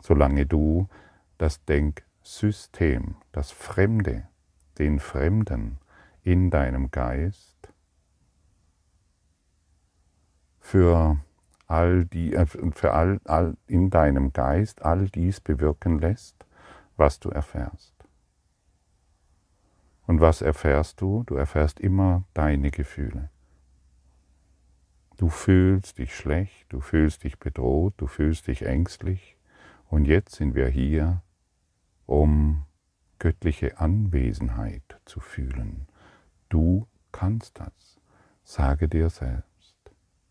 Solange 0.00 0.46
du 0.46 0.88
das 1.38 1.64
Denksystem, 1.64 3.16
das 3.32 3.50
Fremde, 3.50 4.28
den 4.78 4.98
Fremden 4.98 5.78
in 6.22 6.50
deinem 6.50 6.90
Geist 6.90 7.72
für 10.60 11.18
all 11.66 12.04
die, 12.04 12.34
äh, 12.34 12.46
für 12.46 12.92
all, 12.92 13.20
all 13.24 13.56
in 13.66 13.90
deinem 13.90 14.32
Geist 14.32 14.82
all 14.82 15.08
dies 15.08 15.40
bewirken 15.40 15.98
lässt, 15.98 16.46
was 16.96 17.20
du 17.20 17.30
erfährst. 17.30 17.94
Und 20.06 20.20
was 20.20 20.40
erfährst 20.40 21.00
du? 21.00 21.24
Du 21.24 21.34
erfährst 21.34 21.80
immer 21.80 22.24
deine 22.34 22.70
Gefühle. 22.70 23.30
Du 25.16 25.28
fühlst 25.28 25.98
dich 25.98 26.14
schlecht, 26.14 26.66
du 26.68 26.80
fühlst 26.80 27.24
dich 27.24 27.38
bedroht, 27.38 27.94
du 27.96 28.06
fühlst 28.06 28.46
dich 28.46 28.62
ängstlich. 28.62 29.35
Und 29.88 30.06
jetzt 30.06 30.34
sind 30.34 30.54
wir 30.54 30.68
hier, 30.68 31.22
um 32.06 32.64
göttliche 33.18 33.78
Anwesenheit 33.78 35.00
zu 35.04 35.20
fühlen. 35.20 35.86
Du 36.48 36.86
kannst 37.12 37.58
das. 37.58 38.00
Sage 38.44 38.88
dir 38.88 39.10
selbst. 39.10 39.76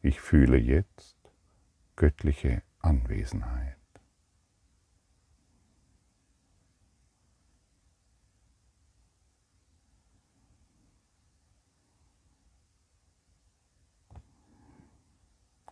Ich 0.01 0.21
fühle 0.21 0.57
jetzt 0.57 1.17
göttliche 1.95 2.62
Anwesenheit. 2.79 3.75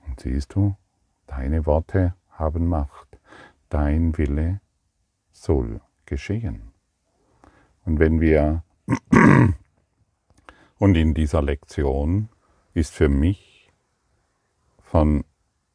Und 0.06 0.20
siehst 0.20 0.54
du, 0.56 0.76
deine 1.28 1.66
Worte 1.66 2.14
haben 2.30 2.68
Macht, 2.68 3.20
dein 3.74 4.16
Wille 4.20 4.62
soll 5.32 5.82
geschehen. 6.06 6.72
Und 7.86 8.00
wenn 8.00 8.22
wir, 8.22 8.64
und 10.78 10.96
in 10.96 11.16
dieser 11.16 11.42
Lektion 11.42 12.30
ist 12.74 12.94
für 12.94 13.10
mich 13.10 13.72
von 14.80 15.26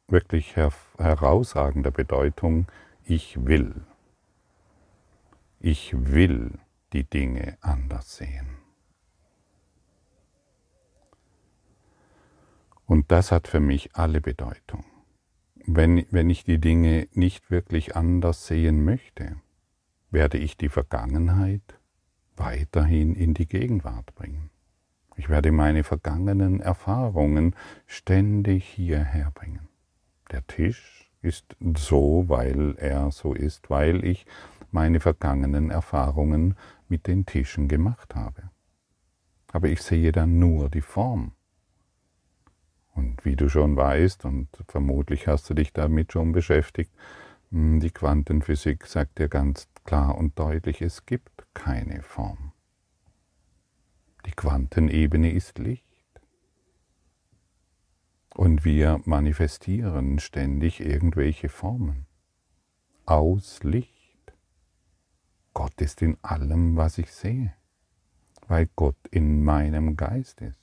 wirklich 0.07 0.55
her 0.55 0.71
herausragender 0.97 1.91
Bedeutung, 1.91 2.67
ich 3.03 3.45
will. 3.45 3.83
Ich 5.59 5.93
will 5.93 6.57
die 6.93 7.03
Dinge 7.03 7.57
anders 7.59 8.15
sehen. 8.15 8.57
Und 12.85 13.11
das 13.11 13.31
hat 13.31 13.47
für 13.47 13.59
mich 13.59 13.93
alle 13.93 14.21
Bedeutung. 14.21 14.88
Wenn, 15.71 16.03
wenn 16.09 16.31
ich 16.31 16.43
die 16.43 16.57
Dinge 16.57 17.07
nicht 17.13 17.51
wirklich 17.51 17.95
anders 17.95 18.47
sehen 18.47 18.83
möchte, 18.83 19.35
werde 20.09 20.39
ich 20.39 20.57
die 20.57 20.67
Vergangenheit 20.67 21.61
weiterhin 22.35 23.13
in 23.13 23.35
die 23.35 23.45
Gegenwart 23.45 24.15
bringen. 24.15 24.49
Ich 25.15 25.29
werde 25.29 25.51
meine 25.51 25.83
vergangenen 25.83 26.59
Erfahrungen 26.59 27.55
ständig 27.85 28.65
hierher 28.65 29.29
bringen. 29.29 29.67
Der 30.31 30.47
Tisch 30.47 31.11
ist 31.21 31.55
so, 31.75 32.25
weil 32.27 32.73
er 32.79 33.11
so 33.11 33.35
ist, 33.35 33.69
weil 33.69 34.03
ich 34.03 34.25
meine 34.71 34.99
vergangenen 34.99 35.69
Erfahrungen 35.69 36.55
mit 36.87 37.05
den 37.05 37.27
Tischen 37.27 37.67
gemacht 37.67 38.15
habe. 38.15 38.49
Aber 39.51 39.67
ich 39.67 39.83
sehe 39.83 40.11
dann 40.11 40.39
nur 40.39 40.67
die 40.69 40.81
Form. 40.81 41.33
Und 42.99 43.23
wie 43.23 43.37
du 43.37 43.47
schon 43.47 43.77
weißt, 43.77 44.25
und 44.25 44.49
vermutlich 44.67 45.27
hast 45.27 45.49
du 45.49 45.53
dich 45.53 45.71
damit 45.71 46.11
schon 46.11 46.33
beschäftigt, 46.33 46.91
hm, 47.49 47.79
die 47.79 47.91
Quantenphysik 47.91 48.85
sagt 48.85 49.19
dir 49.19 49.29
ganz 49.29 49.69
klar 49.85 50.17
und 50.17 50.37
deutlich, 50.37 50.81
es 50.81 51.05
gibt 51.05 51.47
keine 51.53 52.01
Form. 52.01 52.51
Die 54.25 54.31
Quantenebene 54.31 55.31
ist 55.31 55.59
Licht. 55.59 55.85
Und 58.35 58.65
wir 58.65 58.99
manifestieren 59.05 60.19
ständig 60.19 60.81
irgendwelche 60.81 61.47
Formen 61.47 62.05
aus 63.05 63.63
Licht. 63.63 64.33
Gott 65.53 65.79
ist 65.79 66.01
in 66.01 66.17
allem, 66.21 66.75
was 66.75 66.97
ich 66.97 67.13
sehe, 67.13 67.53
weil 68.49 68.67
Gott 68.75 69.07
in 69.09 69.41
meinem 69.41 69.95
Geist 69.95 70.41
ist. 70.41 70.58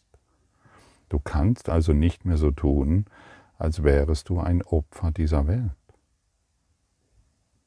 Du 1.08 1.18
kannst 1.18 1.68
also 1.68 1.92
nicht 1.92 2.24
mehr 2.24 2.36
so 2.36 2.50
tun, 2.50 3.06
als 3.58 3.82
wärest 3.82 4.28
du 4.28 4.40
ein 4.40 4.62
Opfer 4.62 5.10
dieser 5.10 5.46
Welt. 5.46 5.70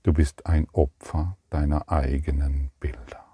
Du 0.03 0.13
bist 0.13 0.45
ein 0.45 0.67
Opfer 0.71 1.37
deiner 1.49 1.89
eigenen 1.89 2.71
Bilder. 2.79 3.25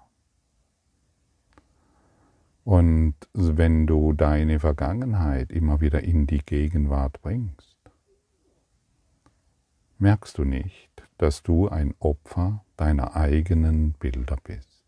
Und 2.64 3.14
wenn 3.32 3.86
du 3.86 4.12
deine 4.12 4.58
Vergangenheit 4.58 5.52
immer 5.52 5.80
wieder 5.80 6.02
in 6.02 6.26
die 6.26 6.44
Gegenwart 6.44 7.22
bringst, 7.22 7.76
merkst 9.98 10.36
du 10.38 10.44
nicht, 10.44 10.90
dass 11.18 11.42
du 11.42 11.68
ein 11.68 11.94
Opfer 12.00 12.64
deiner 12.76 13.14
eigenen 13.14 13.92
Bilder 13.92 14.36
bist. 14.42 14.84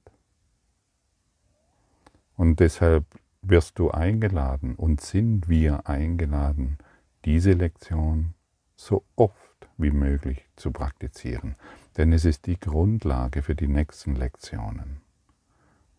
Und 2.37 2.61
deshalb 2.61 3.05
wirst 3.49 3.79
du 3.79 3.91
eingeladen 3.91 4.75
und 4.75 5.01
sind 5.01 5.49
wir 5.49 5.89
eingeladen, 5.89 6.79
diese 7.25 7.53
Lektion 7.53 8.35
so 8.77 9.05
oft 9.17 9.69
wie 9.77 9.91
möglich 9.91 10.47
zu 10.57 10.71
praktizieren, 10.71 11.57
denn 11.97 12.13
es 12.13 12.25
ist 12.25 12.47
die 12.47 12.59
Grundlage 12.59 13.43
für 13.43 13.55
die 13.55 13.69
nächsten 13.69 14.15
Lektionen. 14.15 15.01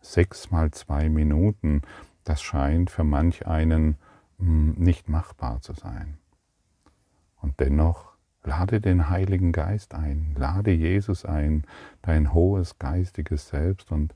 Sechs 0.00 0.50
mal 0.50 0.70
zwei 0.70 1.08
Minuten, 1.08 1.82
das 2.24 2.40
scheint 2.40 2.90
für 2.90 3.04
manch 3.04 3.46
einen 3.46 3.96
hm, 4.38 4.74
nicht 4.78 5.08
machbar 5.08 5.60
zu 5.60 5.74
sein. 5.74 6.18
Und 7.40 7.60
dennoch 7.60 8.12
lade 8.44 8.80
den 8.80 9.10
Heiligen 9.10 9.52
Geist 9.52 9.94
ein, 9.94 10.34
lade 10.38 10.70
Jesus 10.70 11.24
ein, 11.24 11.64
dein 12.02 12.32
hohes 12.32 12.78
geistiges 12.78 13.48
Selbst 13.48 13.92
und 13.92 14.14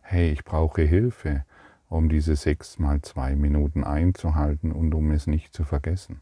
hey, 0.00 0.30
ich 0.30 0.44
brauche 0.44 0.82
Hilfe, 0.82 1.44
um 1.90 2.08
diese 2.08 2.36
sechs 2.36 2.78
mal 2.78 3.02
zwei 3.02 3.34
Minuten 3.34 3.84
einzuhalten 3.84 4.72
und 4.72 4.94
um 4.94 5.10
es 5.10 5.26
nicht 5.26 5.52
zu 5.52 5.64
vergessen. 5.64 6.20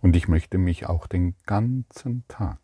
Und 0.00 0.16
ich 0.16 0.28
möchte 0.28 0.56
mich 0.56 0.86
auch 0.86 1.06
den 1.06 1.34
ganzen 1.44 2.24
Tag 2.26 2.58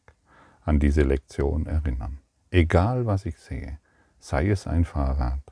an 0.62 0.80
diese 0.80 1.02
Lektion 1.02 1.66
erinnern, 1.66 2.18
egal 2.50 3.04
was 3.04 3.26
ich 3.26 3.38
sehe, 3.38 3.78
sei 4.18 4.48
es 4.48 4.66
ein 4.66 4.86
Fahrrad, 4.86 5.42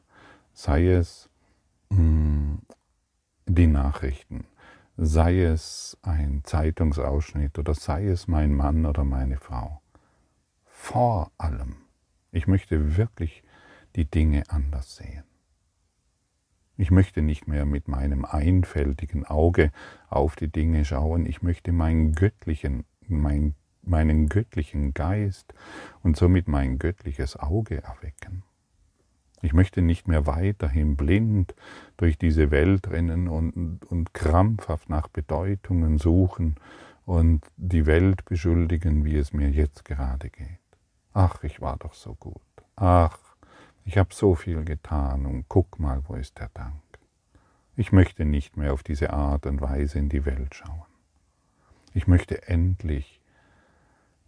sei 0.54 0.88
es 0.88 1.28
mh, 1.90 1.98
hm, 1.98 2.62
die 3.46 3.66
Nachrichten, 3.66 4.46
sei 4.96 5.42
es 5.42 5.98
ein 6.00 6.40
Zeitungsausschnitt 6.44 7.58
oder 7.58 7.74
sei 7.74 8.06
es 8.06 8.28
mein 8.28 8.54
Mann 8.54 8.86
oder 8.86 9.04
meine 9.04 9.36
Frau. 9.36 9.82
Vor 10.64 11.30
allem, 11.36 11.76
ich 12.30 12.46
möchte 12.46 12.96
wirklich 12.96 13.42
die 13.94 14.06
Dinge 14.06 14.44
anders 14.48 14.96
sehen. 14.96 15.24
Ich 16.82 16.90
möchte 16.90 17.22
nicht 17.22 17.46
mehr 17.46 17.64
mit 17.64 17.86
meinem 17.86 18.24
einfältigen 18.24 19.24
Auge 19.24 19.70
auf 20.08 20.34
die 20.34 20.48
Dinge 20.48 20.84
schauen, 20.84 21.26
ich 21.26 21.40
möchte 21.40 21.70
meinen 21.70 22.10
göttlichen, 22.10 22.86
mein, 23.06 23.54
meinen 23.82 24.28
göttlichen 24.28 24.92
Geist 24.92 25.54
und 26.02 26.16
somit 26.16 26.48
mein 26.48 26.80
göttliches 26.80 27.36
Auge 27.36 27.84
erwecken. 27.84 28.42
Ich 29.42 29.52
möchte 29.52 29.80
nicht 29.80 30.08
mehr 30.08 30.26
weiterhin 30.26 30.96
blind 30.96 31.54
durch 31.98 32.18
diese 32.18 32.50
Welt 32.50 32.90
rennen 32.90 33.28
und, 33.28 33.84
und 33.86 34.12
krampfhaft 34.12 34.90
nach 34.90 35.06
Bedeutungen 35.06 35.98
suchen 35.98 36.56
und 37.04 37.46
die 37.56 37.86
Welt 37.86 38.24
beschuldigen, 38.24 39.04
wie 39.04 39.18
es 39.18 39.32
mir 39.32 39.50
jetzt 39.50 39.84
gerade 39.84 40.30
geht. 40.30 40.58
Ach, 41.12 41.44
ich 41.44 41.60
war 41.60 41.76
doch 41.76 41.94
so 41.94 42.16
gut. 42.16 42.42
Ach, 42.74 43.21
ich 43.84 43.98
habe 43.98 44.14
so 44.14 44.34
viel 44.34 44.64
getan 44.64 45.26
und 45.26 45.48
guck 45.48 45.78
mal, 45.78 46.02
wo 46.06 46.14
ist 46.14 46.38
der 46.38 46.50
Dank. 46.54 46.82
Ich 47.76 47.92
möchte 47.92 48.24
nicht 48.24 48.56
mehr 48.56 48.72
auf 48.72 48.82
diese 48.82 49.12
Art 49.12 49.46
und 49.46 49.60
Weise 49.60 49.98
in 49.98 50.08
die 50.08 50.24
Welt 50.24 50.54
schauen. 50.54 50.82
Ich 51.94 52.06
möchte 52.06 52.46
endlich 52.48 53.20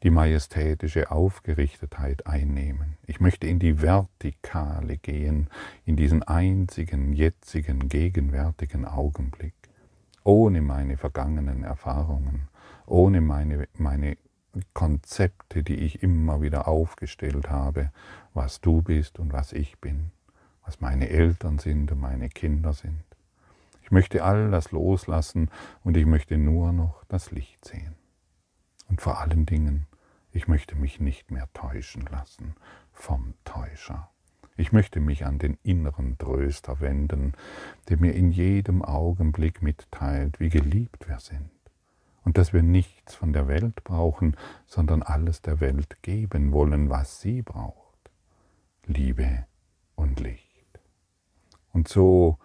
die 0.02 0.10
majestätische 0.10 1.10
Aufgerichtetheit 1.10 2.26
einnehmen. 2.26 2.98
Ich 3.06 3.20
möchte 3.20 3.46
in 3.46 3.58
die 3.58 3.80
Vertikale 3.80 4.98
gehen, 4.98 5.48
in 5.86 5.96
diesen 5.96 6.22
einzigen, 6.22 7.14
jetzigen, 7.14 7.88
gegenwärtigen 7.88 8.84
Augenblick, 8.84 9.54
ohne 10.22 10.60
meine 10.60 10.98
vergangenen 10.98 11.64
Erfahrungen, 11.64 12.48
ohne 12.86 13.22
meine, 13.22 13.66
meine 13.78 14.18
Konzepte, 14.72 15.62
die 15.62 15.76
ich 15.76 16.02
immer 16.02 16.42
wieder 16.42 16.68
aufgestellt 16.68 17.50
habe, 17.50 17.90
was 18.32 18.60
du 18.60 18.82
bist 18.82 19.18
und 19.18 19.32
was 19.32 19.52
ich 19.52 19.78
bin, 19.80 20.10
was 20.64 20.80
meine 20.80 21.08
Eltern 21.08 21.58
sind 21.58 21.92
und 21.92 22.00
meine 22.00 22.28
Kinder 22.28 22.72
sind. 22.72 23.02
Ich 23.82 23.90
möchte 23.90 24.24
all 24.24 24.50
das 24.50 24.72
loslassen 24.72 25.50
und 25.82 25.96
ich 25.96 26.06
möchte 26.06 26.38
nur 26.38 26.72
noch 26.72 27.04
das 27.04 27.30
Licht 27.30 27.64
sehen. 27.64 27.94
Und 28.88 29.00
vor 29.00 29.20
allen 29.20 29.46
Dingen 29.46 29.86
ich 30.34 30.48
möchte 30.48 30.74
mich 30.74 30.98
nicht 30.98 31.30
mehr 31.30 31.48
täuschen 31.54 32.06
lassen 32.10 32.56
vom 32.92 33.34
Täuscher. 33.44 34.10
Ich 34.56 34.72
möchte 34.72 34.98
mich 34.98 35.24
an 35.24 35.38
den 35.38 35.58
inneren 35.62 36.18
Tröster 36.18 36.80
wenden, 36.80 37.34
der 37.88 37.98
mir 37.98 38.14
in 38.14 38.32
jedem 38.32 38.82
Augenblick 38.82 39.62
mitteilt, 39.62 40.40
wie 40.40 40.48
geliebt 40.48 41.08
wir 41.08 41.20
sind 41.20 41.50
und 42.24 42.38
dass 42.38 42.52
wir 42.52 42.62
nichts 42.62 43.14
von 43.14 43.32
der 43.32 43.48
Welt 43.48 43.84
brauchen, 43.84 44.36
sondern 44.66 45.02
alles 45.02 45.42
der 45.42 45.60
Welt 45.60 46.02
geben 46.02 46.52
wollen, 46.52 46.90
was 46.90 47.20
sie 47.20 47.42
braucht. 47.42 48.10
Liebe 48.86 49.46
und 49.94 50.20
Licht. 50.20 50.80
Und 51.72 51.88
so 51.88 52.38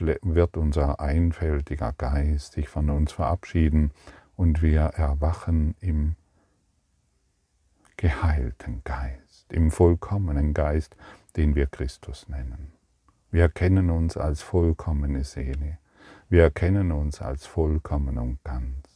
wird 0.00 0.56
unser 0.56 1.00
einfältiger 1.00 1.92
Geist 1.92 2.52
sich 2.54 2.68
von 2.68 2.88
uns 2.90 3.12
verabschieden 3.12 3.92
und 4.36 4.62
wir 4.62 4.80
erwachen 4.80 5.74
im 5.80 6.16
geheilten 7.96 8.82
Geist, 8.84 9.52
im 9.52 9.70
vollkommenen 9.70 10.54
Geist, 10.54 10.96
den 11.36 11.54
wir 11.54 11.66
Christus 11.66 12.28
nennen. 12.28 12.72
Wir 13.30 13.42
erkennen 13.42 13.90
uns 13.90 14.16
als 14.16 14.42
vollkommene 14.42 15.24
Seele. 15.24 15.78
Wir 16.28 16.42
erkennen 16.44 16.90
uns 16.90 17.22
als 17.22 17.46
vollkommen 17.46 18.18
und 18.18 18.42
ganz. 18.44 18.91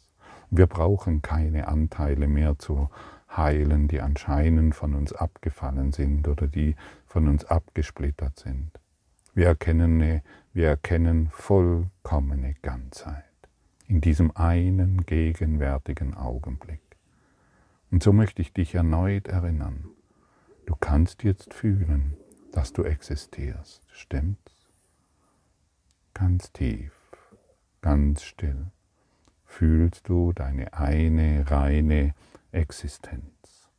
Wir 0.50 0.66
brauchen 0.66 1.22
keine 1.22 1.68
Anteile 1.68 2.28
mehr 2.28 2.58
zu 2.58 2.88
heilen, 3.36 3.88
die 3.88 4.00
anscheinend 4.00 4.74
von 4.74 4.94
uns 4.94 5.12
abgefallen 5.12 5.92
sind 5.92 6.28
oder 6.28 6.46
die 6.46 6.76
von 7.06 7.28
uns 7.28 7.44
abgesplittert 7.44 8.38
sind. 8.38 8.70
Wir 9.34 9.48
erkennen, 9.48 10.22
wir 10.52 10.68
erkennen 10.68 11.28
vollkommene 11.30 12.54
Ganzheit 12.62 13.24
in 13.86 14.00
diesem 14.00 14.34
einen 14.36 15.04
gegenwärtigen 15.04 16.14
Augenblick. 16.14 16.80
Und 17.90 18.02
so 18.02 18.12
möchte 18.12 18.42
ich 18.42 18.52
dich 18.52 18.74
erneut 18.74 19.28
erinnern. 19.28 19.84
Du 20.66 20.74
kannst 20.74 21.22
jetzt 21.22 21.54
fühlen, 21.54 22.16
dass 22.52 22.72
du 22.72 22.82
existierst. 22.82 23.82
Stimmt's? 23.90 24.52
Ganz 26.14 26.52
tief, 26.52 26.92
ganz 27.82 28.22
still 28.22 28.72
fühlst 29.56 30.06
du 30.10 30.34
deine 30.34 30.74
eine 30.74 31.50
reine 31.50 32.14
Existenz. 32.52 33.70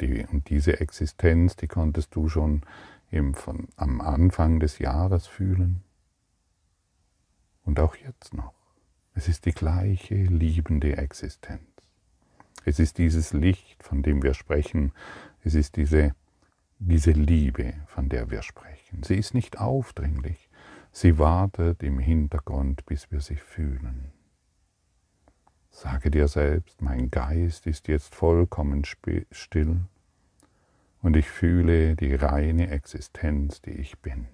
Die, 0.00 0.26
und 0.26 0.50
diese 0.50 0.80
Existenz, 0.80 1.54
die 1.54 1.68
konntest 1.68 2.16
du 2.16 2.28
schon 2.28 2.62
im, 3.12 3.34
von, 3.34 3.68
am 3.76 4.00
Anfang 4.00 4.58
des 4.58 4.80
Jahres 4.80 5.28
fühlen 5.28 5.84
und 7.62 7.78
auch 7.78 7.94
jetzt 7.94 8.34
noch. 8.34 8.54
Es 9.14 9.28
ist 9.28 9.46
die 9.46 9.52
gleiche 9.52 10.16
liebende 10.16 10.96
Existenz. 10.96 11.60
Es 12.64 12.80
ist 12.80 12.98
dieses 12.98 13.32
Licht, 13.32 13.84
von 13.84 14.02
dem 14.02 14.24
wir 14.24 14.34
sprechen. 14.34 14.92
Es 15.44 15.54
ist 15.54 15.76
diese, 15.76 16.16
diese 16.80 17.12
Liebe, 17.12 17.74
von 17.86 18.08
der 18.08 18.32
wir 18.32 18.42
sprechen. 18.42 19.04
Sie 19.04 19.14
ist 19.14 19.32
nicht 19.32 19.60
aufdringlich. 19.60 20.43
Sie 20.96 21.18
wartet 21.18 21.82
im 21.82 21.98
Hintergrund, 21.98 22.86
bis 22.86 23.10
wir 23.10 23.20
sie 23.20 23.34
fühlen. 23.34 24.12
Sage 25.68 26.08
dir 26.08 26.28
selbst, 26.28 26.80
mein 26.82 27.10
Geist 27.10 27.66
ist 27.66 27.88
jetzt 27.88 28.14
vollkommen 28.14 28.84
still 28.84 29.80
und 31.02 31.16
ich 31.16 31.28
fühle 31.28 31.96
die 31.96 32.14
reine 32.14 32.70
Existenz, 32.70 33.60
die 33.60 33.72
ich 33.72 33.98
bin. 33.98 34.28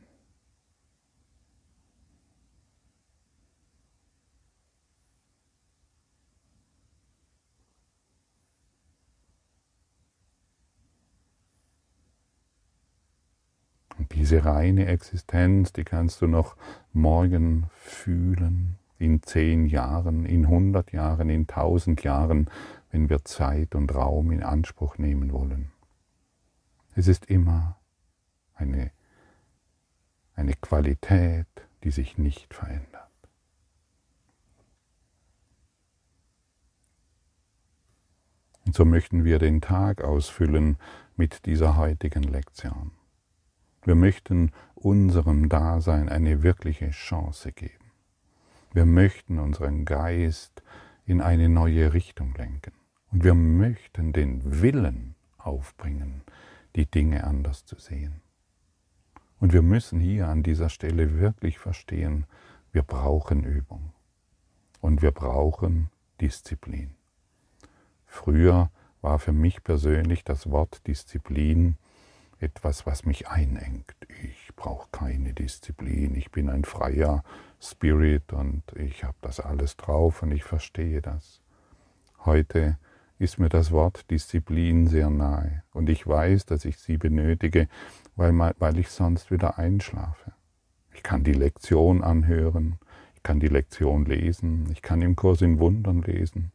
Und 13.96 14.09
diese 14.20 14.44
reine 14.44 14.84
Existenz, 14.84 15.72
die 15.72 15.82
kannst 15.82 16.20
du 16.20 16.26
noch 16.26 16.54
morgen 16.92 17.70
fühlen, 17.72 18.76
in 18.98 19.22
zehn 19.22 19.64
Jahren, 19.64 20.26
in 20.26 20.46
hundert 20.46 20.92
Jahren, 20.92 21.30
in 21.30 21.46
tausend 21.46 22.02
Jahren, 22.02 22.50
wenn 22.90 23.08
wir 23.08 23.24
Zeit 23.24 23.74
und 23.74 23.94
Raum 23.94 24.30
in 24.30 24.42
Anspruch 24.42 24.98
nehmen 24.98 25.32
wollen. 25.32 25.72
Es 26.94 27.08
ist 27.08 27.30
immer 27.30 27.78
eine, 28.54 28.90
eine 30.34 30.52
Qualität, 30.52 31.48
die 31.82 31.90
sich 31.90 32.18
nicht 32.18 32.52
verändert. 32.52 33.08
Und 38.66 38.74
so 38.74 38.84
möchten 38.84 39.24
wir 39.24 39.38
den 39.38 39.62
Tag 39.62 40.04
ausfüllen 40.04 40.76
mit 41.16 41.46
dieser 41.46 41.78
heutigen 41.78 42.24
Lektion. 42.24 42.92
Wir 43.82 43.94
möchten 43.94 44.52
unserem 44.74 45.48
Dasein 45.48 46.08
eine 46.08 46.42
wirkliche 46.42 46.90
Chance 46.90 47.52
geben. 47.52 47.92
Wir 48.72 48.84
möchten 48.84 49.38
unseren 49.38 49.84
Geist 49.84 50.62
in 51.06 51.20
eine 51.20 51.48
neue 51.48 51.92
Richtung 51.92 52.34
lenken. 52.34 52.72
Und 53.10 53.24
wir 53.24 53.34
möchten 53.34 54.12
den 54.12 54.62
Willen 54.62 55.16
aufbringen, 55.38 56.22
die 56.76 56.86
Dinge 56.86 57.24
anders 57.24 57.64
zu 57.64 57.76
sehen. 57.76 58.20
Und 59.40 59.52
wir 59.52 59.62
müssen 59.62 59.98
hier 59.98 60.28
an 60.28 60.42
dieser 60.42 60.68
Stelle 60.68 61.18
wirklich 61.18 61.58
verstehen, 61.58 62.26
wir 62.72 62.82
brauchen 62.82 63.42
Übung. 63.42 63.92
Und 64.80 65.02
wir 65.02 65.10
brauchen 65.10 65.90
Disziplin. 66.20 66.94
Früher 68.06 68.70
war 69.00 69.18
für 69.18 69.32
mich 69.32 69.64
persönlich 69.64 70.22
das 70.24 70.50
Wort 70.50 70.86
Disziplin 70.86 71.76
etwas, 72.42 72.86
was 72.86 73.04
mich 73.04 73.28
einengt. 73.28 73.94
Ich 74.22 74.54
brauche 74.56 74.88
keine 74.92 75.32
Disziplin, 75.34 76.14
ich 76.14 76.30
bin 76.30 76.48
ein 76.48 76.64
freier 76.64 77.22
Spirit 77.60 78.32
und 78.32 78.62
ich 78.76 79.04
habe 79.04 79.16
das 79.20 79.40
alles 79.40 79.76
drauf 79.76 80.22
und 80.22 80.32
ich 80.32 80.44
verstehe 80.44 81.02
das. 81.02 81.42
Heute 82.24 82.78
ist 83.18 83.38
mir 83.38 83.50
das 83.50 83.70
Wort 83.70 84.10
Disziplin 84.10 84.86
sehr 84.86 85.10
nahe 85.10 85.62
und 85.72 85.90
ich 85.90 86.06
weiß, 86.06 86.46
dass 86.46 86.64
ich 86.64 86.78
sie 86.78 86.96
benötige, 86.96 87.68
weil, 88.16 88.36
weil 88.58 88.78
ich 88.78 88.88
sonst 88.88 89.30
wieder 89.30 89.58
einschlafe. 89.58 90.32
Ich 90.94 91.02
kann 91.02 91.22
die 91.22 91.34
Lektion 91.34 92.02
anhören, 92.02 92.78
ich 93.14 93.22
kann 93.22 93.40
die 93.40 93.48
Lektion 93.48 94.06
lesen, 94.06 94.68
ich 94.72 94.80
kann 94.80 95.02
im 95.02 95.16
Kurs 95.16 95.42
in 95.42 95.58
Wundern 95.58 96.00
lesen, 96.02 96.52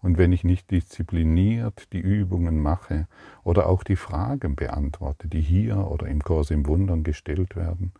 und 0.00 0.16
wenn 0.16 0.32
ich 0.32 0.44
nicht 0.44 0.70
diszipliniert 0.70 1.92
die 1.92 2.00
Übungen 2.00 2.60
mache 2.62 3.08
oder 3.42 3.66
auch 3.68 3.82
die 3.82 3.96
Fragen 3.96 4.54
beantworte, 4.54 5.26
die 5.26 5.40
hier 5.40 5.90
oder 5.90 6.06
im 6.06 6.22
Kurs 6.22 6.50
im 6.50 6.66
Wundern 6.66 7.02
gestellt 7.02 7.56
werden, 7.56 7.92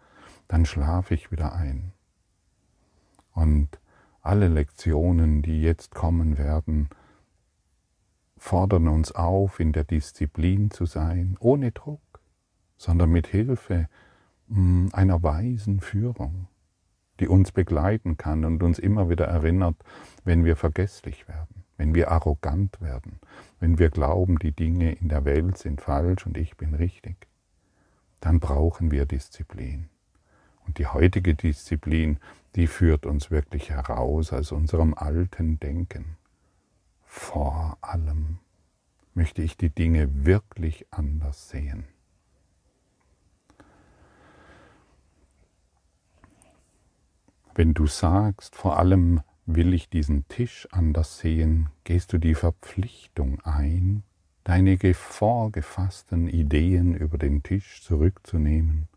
dann 0.46 0.64
schlafe 0.64 1.14
ich 1.14 1.32
wieder 1.32 1.54
ein. 1.54 1.92
Und 3.32 3.80
alle 4.22 4.48
Lektionen, 4.48 5.42
die 5.42 5.60
jetzt 5.60 5.94
kommen 5.94 6.38
werden, 6.38 6.88
fordern 8.36 8.86
uns 8.86 9.10
auf, 9.12 9.58
in 9.58 9.72
der 9.72 9.84
Disziplin 9.84 10.70
zu 10.70 10.86
sein, 10.86 11.36
ohne 11.40 11.72
Druck, 11.72 12.00
sondern 12.76 13.10
mit 13.10 13.26
Hilfe 13.26 13.88
hm, 14.48 14.90
einer 14.92 15.24
weisen 15.24 15.80
Führung, 15.80 16.46
die 17.18 17.26
uns 17.26 17.50
begleiten 17.50 18.16
kann 18.16 18.44
und 18.44 18.62
uns 18.62 18.78
immer 18.78 19.08
wieder 19.10 19.26
erinnert, 19.26 19.76
wenn 20.24 20.44
wir 20.44 20.54
vergesslich 20.54 21.26
werden 21.26 21.57
wenn 21.78 21.94
wir 21.94 22.10
arrogant 22.10 22.80
werden, 22.82 23.20
wenn 23.60 23.78
wir 23.78 23.88
glauben, 23.88 24.38
die 24.38 24.52
Dinge 24.52 24.92
in 24.92 25.08
der 25.08 25.24
Welt 25.24 25.56
sind 25.56 25.80
falsch 25.80 26.26
und 26.26 26.36
ich 26.36 26.56
bin 26.56 26.74
richtig, 26.74 27.16
dann 28.20 28.40
brauchen 28.40 28.90
wir 28.90 29.06
Disziplin. 29.06 29.88
Und 30.66 30.78
die 30.78 30.86
heutige 30.86 31.34
Disziplin, 31.34 32.18
die 32.56 32.66
führt 32.66 33.06
uns 33.06 33.30
wirklich 33.30 33.70
heraus 33.70 34.32
aus 34.32 34.52
unserem 34.52 34.92
alten 34.92 35.58
Denken. 35.60 36.16
Vor 37.06 37.78
allem 37.80 38.38
möchte 39.14 39.40
ich 39.40 39.56
die 39.56 39.70
Dinge 39.70 40.26
wirklich 40.26 40.86
anders 40.90 41.48
sehen. 41.48 41.84
Wenn 47.54 47.72
du 47.72 47.86
sagst, 47.86 48.54
vor 48.54 48.78
allem 48.78 49.22
will 49.48 49.72
ich 49.72 49.88
diesen 49.88 50.28
Tisch 50.28 50.68
anders 50.72 51.18
sehen, 51.18 51.70
gehst 51.84 52.12
du 52.12 52.18
die 52.18 52.34
Verpflichtung 52.34 53.40
ein, 53.44 54.02
deine 54.44 54.78
vorgefassten 54.92 56.28
Ideen 56.28 56.94
über 56.94 57.16
den 57.16 57.42
Tisch 57.42 57.82
zurückzunehmen 57.82 58.88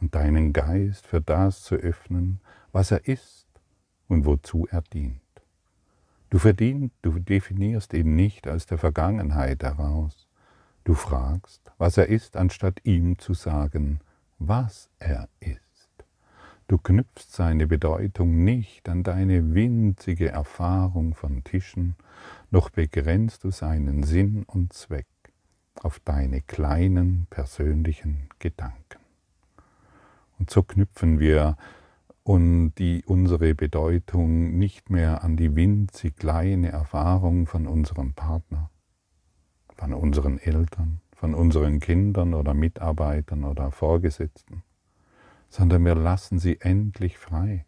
und 0.00 0.14
deinen 0.14 0.52
Geist 0.52 1.06
für 1.08 1.20
das 1.20 1.62
zu 1.64 1.74
öffnen, 1.74 2.40
was 2.70 2.92
er 2.92 3.08
ist 3.08 3.46
und 4.06 4.26
wozu 4.26 4.68
er 4.70 4.82
dient. 4.82 5.20
Du 6.30 6.38
verdient, 6.38 6.92
du 7.02 7.18
definierst 7.18 7.92
ihn 7.92 8.14
nicht 8.14 8.46
aus 8.46 8.66
der 8.66 8.78
Vergangenheit 8.78 9.64
heraus. 9.64 10.28
Du 10.84 10.94
fragst, 10.94 11.72
was 11.78 11.96
er 11.96 12.06
ist, 12.06 12.36
anstatt 12.36 12.80
ihm 12.84 13.18
zu 13.18 13.34
sagen, 13.34 13.98
was 14.38 14.88
er 15.00 15.28
ist. 15.40 15.69
Du 16.70 16.78
knüpfst 16.78 17.32
seine 17.32 17.66
Bedeutung 17.66 18.44
nicht 18.44 18.88
an 18.88 19.02
deine 19.02 19.56
winzige 19.56 20.28
Erfahrung 20.28 21.14
von 21.14 21.42
Tischen, 21.42 21.96
noch 22.52 22.70
begrenzt 22.70 23.42
du 23.42 23.50
seinen 23.50 24.04
Sinn 24.04 24.44
und 24.46 24.72
Zweck 24.72 25.08
auf 25.82 25.98
deine 25.98 26.42
kleinen 26.42 27.26
persönlichen 27.28 28.28
Gedanken. 28.38 29.00
Und 30.38 30.50
so 30.50 30.62
knüpfen 30.62 31.18
wir 31.18 31.56
und 32.22 32.74
die, 32.78 33.02
unsere 33.04 33.56
Bedeutung 33.56 34.56
nicht 34.56 34.90
mehr 34.90 35.24
an 35.24 35.36
die 35.36 35.56
winzig 35.56 36.14
kleine 36.18 36.68
Erfahrung 36.68 37.48
von 37.48 37.66
unserem 37.66 38.12
Partner, 38.12 38.70
von 39.74 39.92
unseren 39.92 40.38
Eltern, 40.38 41.00
von 41.16 41.34
unseren 41.34 41.80
Kindern 41.80 42.32
oder 42.32 42.54
Mitarbeitern 42.54 43.42
oder 43.42 43.72
Vorgesetzten, 43.72 44.62
sondern 45.50 45.84
wir 45.84 45.96
lassen 45.96 46.38
sie 46.38 46.60
endlich 46.60 47.18
frei. 47.18 47.66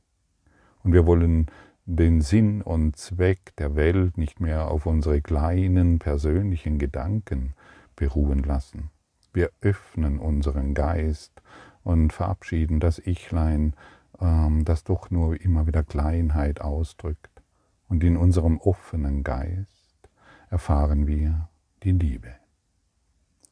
Und 0.82 0.92
wir 0.92 1.06
wollen 1.06 1.46
den 1.84 2.20
Sinn 2.20 2.62
und 2.62 2.96
Zweck 2.96 3.54
der 3.56 3.74
Welt 3.74 4.16
nicht 4.16 4.40
mehr 4.40 4.70
auf 4.70 4.86
unsere 4.86 5.20
kleinen 5.20 5.98
persönlichen 5.98 6.78
Gedanken 6.78 7.54
beruhen 7.96 8.42
lassen. 8.44 8.90
Wir 9.32 9.50
öffnen 9.60 10.18
unseren 10.18 10.74
Geist 10.74 11.42
und 11.82 12.12
verabschieden 12.12 12.80
das 12.80 12.98
Ichlein, 13.04 13.74
ähm, 14.20 14.64
das 14.64 14.84
doch 14.84 15.10
nur 15.10 15.40
immer 15.40 15.66
wieder 15.66 15.82
Kleinheit 15.82 16.60
ausdrückt. 16.60 17.42
Und 17.88 18.04
in 18.04 18.16
unserem 18.16 18.58
offenen 18.58 19.24
Geist 19.24 20.08
erfahren 20.50 21.06
wir 21.06 21.48
die 21.82 21.92
Liebe, 21.92 22.32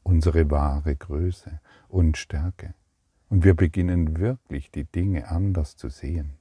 unsere 0.03 0.51
wahre 0.51 0.95
Größe 0.95 1.61
und 1.89 2.17
Stärke. 2.17 2.75
Und 3.31 3.45
wir 3.45 3.55
beginnen 3.55 4.19
wirklich 4.19 4.73
die 4.73 4.85
Dinge 4.85 5.29
anders 5.29 5.77
zu 5.77 5.89
sehen. 5.89 6.35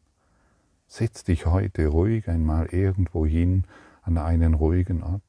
Setz 0.87 1.23
dich 1.23 1.45
heute 1.45 1.87
ruhig 1.87 2.27
einmal 2.27 2.65
irgendwo 2.65 3.27
hin 3.27 3.65
an 4.01 4.17
einen 4.17 4.55
ruhigen 4.55 5.03
Ort. 5.03 5.21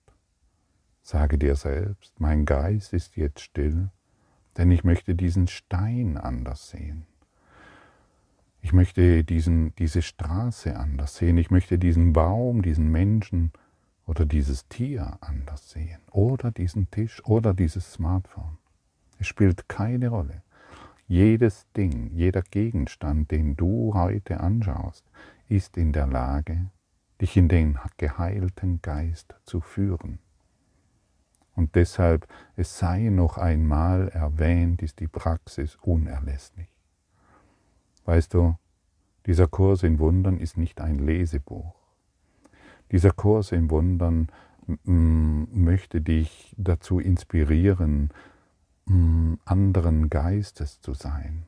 Sage 1.03 1.37
dir 1.37 1.55
selbst, 1.57 2.18
mein 2.18 2.46
Geist 2.46 2.94
ist 2.94 3.16
jetzt 3.16 3.40
still, 3.40 3.90
denn 4.57 4.70
ich 4.70 4.85
möchte 4.85 5.14
diesen 5.14 5.49
Stein 5.49 6.16
anders 6.16 6.70
sehen. 6.70 7.07
Ich 8.62 8.73
möchte 8.73 9.23
diesen, 9.23 9.75
diese 9.77 10.01
Straße 10.01 10.77
anders 10.77 11.16
sehen. 11.16 11.37
Ich 11.37 11.51
möchte 11.51 11.79
diesen 11.79 12.14
Baum, 12.14 12.62
diesen 12.62 12.90
Menschen 12.90 13.53
oder 14.07 14.25
dieses 14.25 14.66
Tier 14.68 15.18
anders 15.20 15.70
sehen. 15.70 16.01
Oder 16.11 16.51
diesen 16.51 16.90
Tisch 16.90 17.23
oder 17.25 17.53
dieses 17.53 17.92
Smartphone. 17.92 18.59
Es 19.18 19.27
spielt 19.27 19.68
keine 19.68 20.09
Rolle. 20.09 20.42
Jedes 21.11 21.66
Ding, 21.73 22.12
jeder 22.14 22.40
Gegenstand, 22.40 23.33
den 23.33 23.57
du 23.57 23.94
heute 23.94 24.38
anschaust, 24.38 25.05
ist 25.49 25.77
in 25.77 25.92
der 25.92 26.07
Lage, 26.07 26.70
dich 27.20 27.37
in 27.37 27.49
den 27.49 27.81
geheilten 27.96 28.81
Geist 28.81 29.35
zu 29.42 29.61
führen. 29.61 30.20
Und 31.57 31.75
deshalb, 31.75 32.29
es 32.55 32.79
sei 32.79 33.09
noch 33.09 33.38
einmal 33.38 34.07
erwähnt, 34.11 34.83
ist 34.83 35.01
die 35.01 35.09
Praxis 35.09 35.77
unerlässlich. 35.83 36.68
Weißt 38.05 38.33
du, 38.33 38.57
dieser 39.27 39.49
Kurs 39.49 39.83
in 39.83 39.99
Wundern 39.99 40.38
ist 40.38 40.57
nicht 40.57 40.81
ein 40.81 41.01
Lesebuch. 41.01 41.75
Dieser 42.92 43.11
Kurs 43.11 43.51
in 43.51 43.68
Wundern 43.68 44.29
möchte 44.85 46.03
dich 46.03 46.55
dazu 46.57 47.01
inspirieren, 47.01 48.11
anderen 49.45 50.11
Geistes 50.11 50.81
zu 50.81 50.95
sein. 50.95 51.45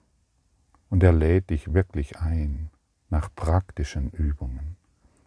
Und 0.90 1.02
er 1.02 1.12
lädt 1.12 1.50
dich 1.50 1.72
wirklich 1.72 2.18
ein 2.18 2.70
nach 3.10 3.28
praktischen 3.34 4.10
Übungen. 4.10 4.76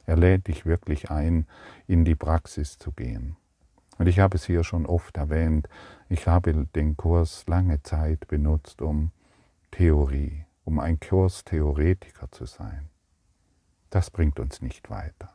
Er 0.05 0.17
lädt 0.17 0.47
dich 0.47 0.65
wirklich 0.65 1.09
ein, 1.09 1.47
in 1.87 2.03
die 2.03 2.15
Praxis 2.15 2.77
zu 2.77 2.91
gehen. 2.91 3.37
Und 3.97 4.07
ich 4.07 4.19
habe 4.19 4.35
es 4.35 4.45
hier 4.45 4.63
schon 4.63 4.85
oft 4.85 5.17
erwähnt, 5.17 5.69
ich 6.09 6.27
habe 6.27 6.67
den 6.75 6.97
Kurs 6.97 7.45
lange 7.47 7.81
Zeit 7.81 8.27
benutzt, 8.27 8.81
um 8.81 9.11
Theorie, 9.71 10.45
um 10.65 10.79
ein 10.79 10.99
Kurstheoretiker 10.99 12.29
zu 12.31 12.45
sein. 12.45 12.89
Das 13.89 14.11
bringt 14.11 14.39
uns 14.39 14.61
nicht 14.61 14.89
weiter. 14.89 15.31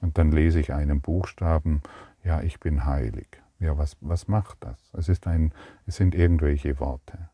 Und 0.00 0.18
dann 0.18 0.30
lese 0.30 0.60
ich 0.60 0.72
einen 0.72 1.00
Buchstaben, 1.00 1.82
ja, 2.22 2.42
ich 2.42 2.60
bin 2.60 2.84
heilig. 2.84 3.40
Ja, 3.60 3.76
was, 3.76 3.96
was 4.00 4.26
macht 4.26 4.56
das? 4.60 4.90
Es, 4.94 5.08
ist 5.10 5.26
ein, 5.26 5.52
es 5.86 5.96
sind 5.96 6.14
irgendwelche 6.14 6.80
Worte. 6.80 7.28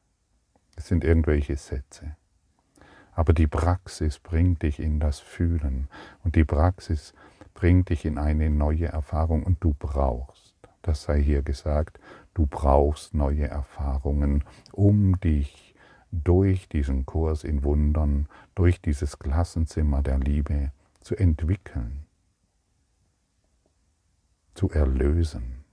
Es 0.75 0.89
sind 0.89 1.05
irgendwelche 1.05 1.57
Sätze. 1.57 2.17
Aber 3.13 3.33
die 3.33 3.47
Praxis 3.47 4.19
bringt 4.19 4.63
dich 4.63 4.81
in 4.81 5.01
das 5.01 5.21
Fühlen 5.21 5.89
und 6.25 6.35
die 6.35 6.45
Praxis 6.45 7.15
bringt 7.55 7.89
dich 7.89 8.05
in 8.05 8.19
eine 8.19 8.51
neue 8.51 8.87
Erfahrung 8.87 9.45
und 9.45 9.63
du 9.63 9.73
brauchst, 9.79 10.55
das 10.83 11.05
sei 11.05 11.23
hier 11.23 11.43
gesagt, 11.43 11.99
du 12.35 12.47
brauchst 12.47 13.15
neue 13.15 13.47
Erfahrungen, 13.47 14.45
um 14.73 15.19
dich 15.21 15.75
durch 16.11 16.69
diesen 16.69 17.07
Kurs 17.07 17.45
in 17.45 17.63
Wundern, 17.63 18.29
durch 18.55 18.83
dieses 18.83 19.19
Klassenzimmer 19.19 20.03
der 20.03 20.19
Liebe 20.19 20.73
zu 21.01 21.17
entwickeln, 21.17 22.05
zu 24.55 24.69
erlösen, 24.71 25.66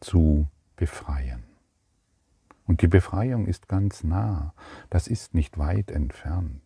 zu 0.00 0.46
befreien. 0.76 1.44
Und 2.66 2.82
die 2.82 2.88
Befreiung 2.88 3.46
ist 3.46 3.68
ganz 3.68 4.02
nah, 4.02 4.52
das 4.90 5.06
ist 5.06 5.34
nicht 5.34 5.58
weit 5.58 5.90
entfernt. 5.90 6.60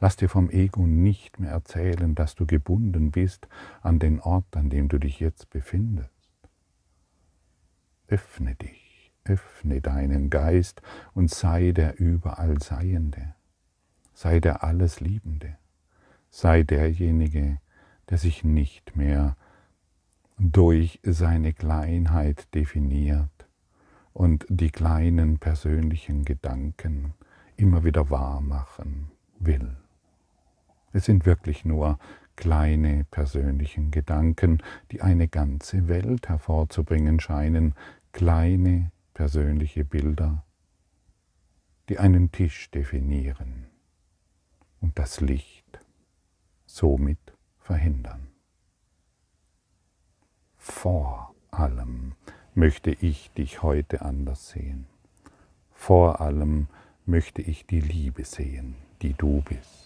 Lass 0.00 0.16
dir 0.16 0.28
vom 0.28 0.50
Ego 0.50 0.86
nicht 0.86 1.38
mehr 1.38 1.50
erzählen, 1.50 2.14
dass 2.14 2.34
du 2.34 2.46
gebunden 2.46 3.10
bist 3.10 3.48
an 3.82 3.98
den 3.98 4.20
Ort, 4.20 4.56
an 4.56 4.70
dem 4.70 4.88
du 4.88 4.98
dich 4.98 5.20
jetzt 5.20 5.50
befindest. 5.50 6.10
Öffne 8.08 8.54
dich, 8.54 9.12
öffne 9.24 9.80
deinen 9.80 10.30
Geist 10.30 10.80
und 11.14 11.30
sei 11.30 11.72
der 11.72 11.98
überall 11.98 12.60
Seiende, 12.62 13.34
sei 14.14 14.40
der 14.40 14.64
alles 14.64 15.00
Liebende, 15.00 15.56
sei 16.30 16.62
derjenige, 16.62 17.58
der 18.08 18.18
sich 18.18 18.44
nicht 18.44 18.96
mehr 18.96 19.36
durch 20.38 21.00
seine 21.02 21.52
Kleinheit 21.52 22.54
definiert 22.54 23.48
und 24.12 24.46
die 24.48 24.70
kleinen 24.70 25.38
persönlichen 25.38 26.24
Gedanken 26.24 27.14
immer 27.56 27.84
wieder 27.84 28.10
wahr 28.10 28.40
machen 28.40 29.10
will. 29.38 29.76
Es 30.92 31.06
sind 31.06 31.26
wirklich 31.26 31.64
nur 31.64 31.98
kleine 32.36 33.04
persönlichen 33.10 33.90
Gedanken, 33.90 34.62
die 34.92 35.00
eine 35.00 35.28
ganze 35.28 35.88
Welt 35.88 36.28
hervorzubringen 36.28 37.18
scheinen, 37.18 37.74
kleine 38.12 38.92
persönliche 39.14 39.84
Bilder, 39.84 40.44
die 41.88 41.98
einen 41.98 42.30
Tisch 42.30 42.70
definieren 42.70 43.66
und 44.80 44.98
das 44.98 45.20
Licht 45.20 45.80
somit 46.66 47.18
verhindern. 47.58 48.28
Vor 50.68 51.32
allem 51.52 52.14
möchte 52.54 52.90
ich 52.90 53.30
dich 53.30 53.62
heute 53.62 54.02
anders 54.02 54.50
sehen. 54.50 54.86
Vor 55.72 56.20
allem 56.20 56.66
möchte 57.06 57.40
ich 57.40 57.66
die 57.66 57.80
Liebe 57.80 58.24
sehen, 58.24 58.74
die 59.00 59.14
du 59.14 59.42
bist. 59.42 59.85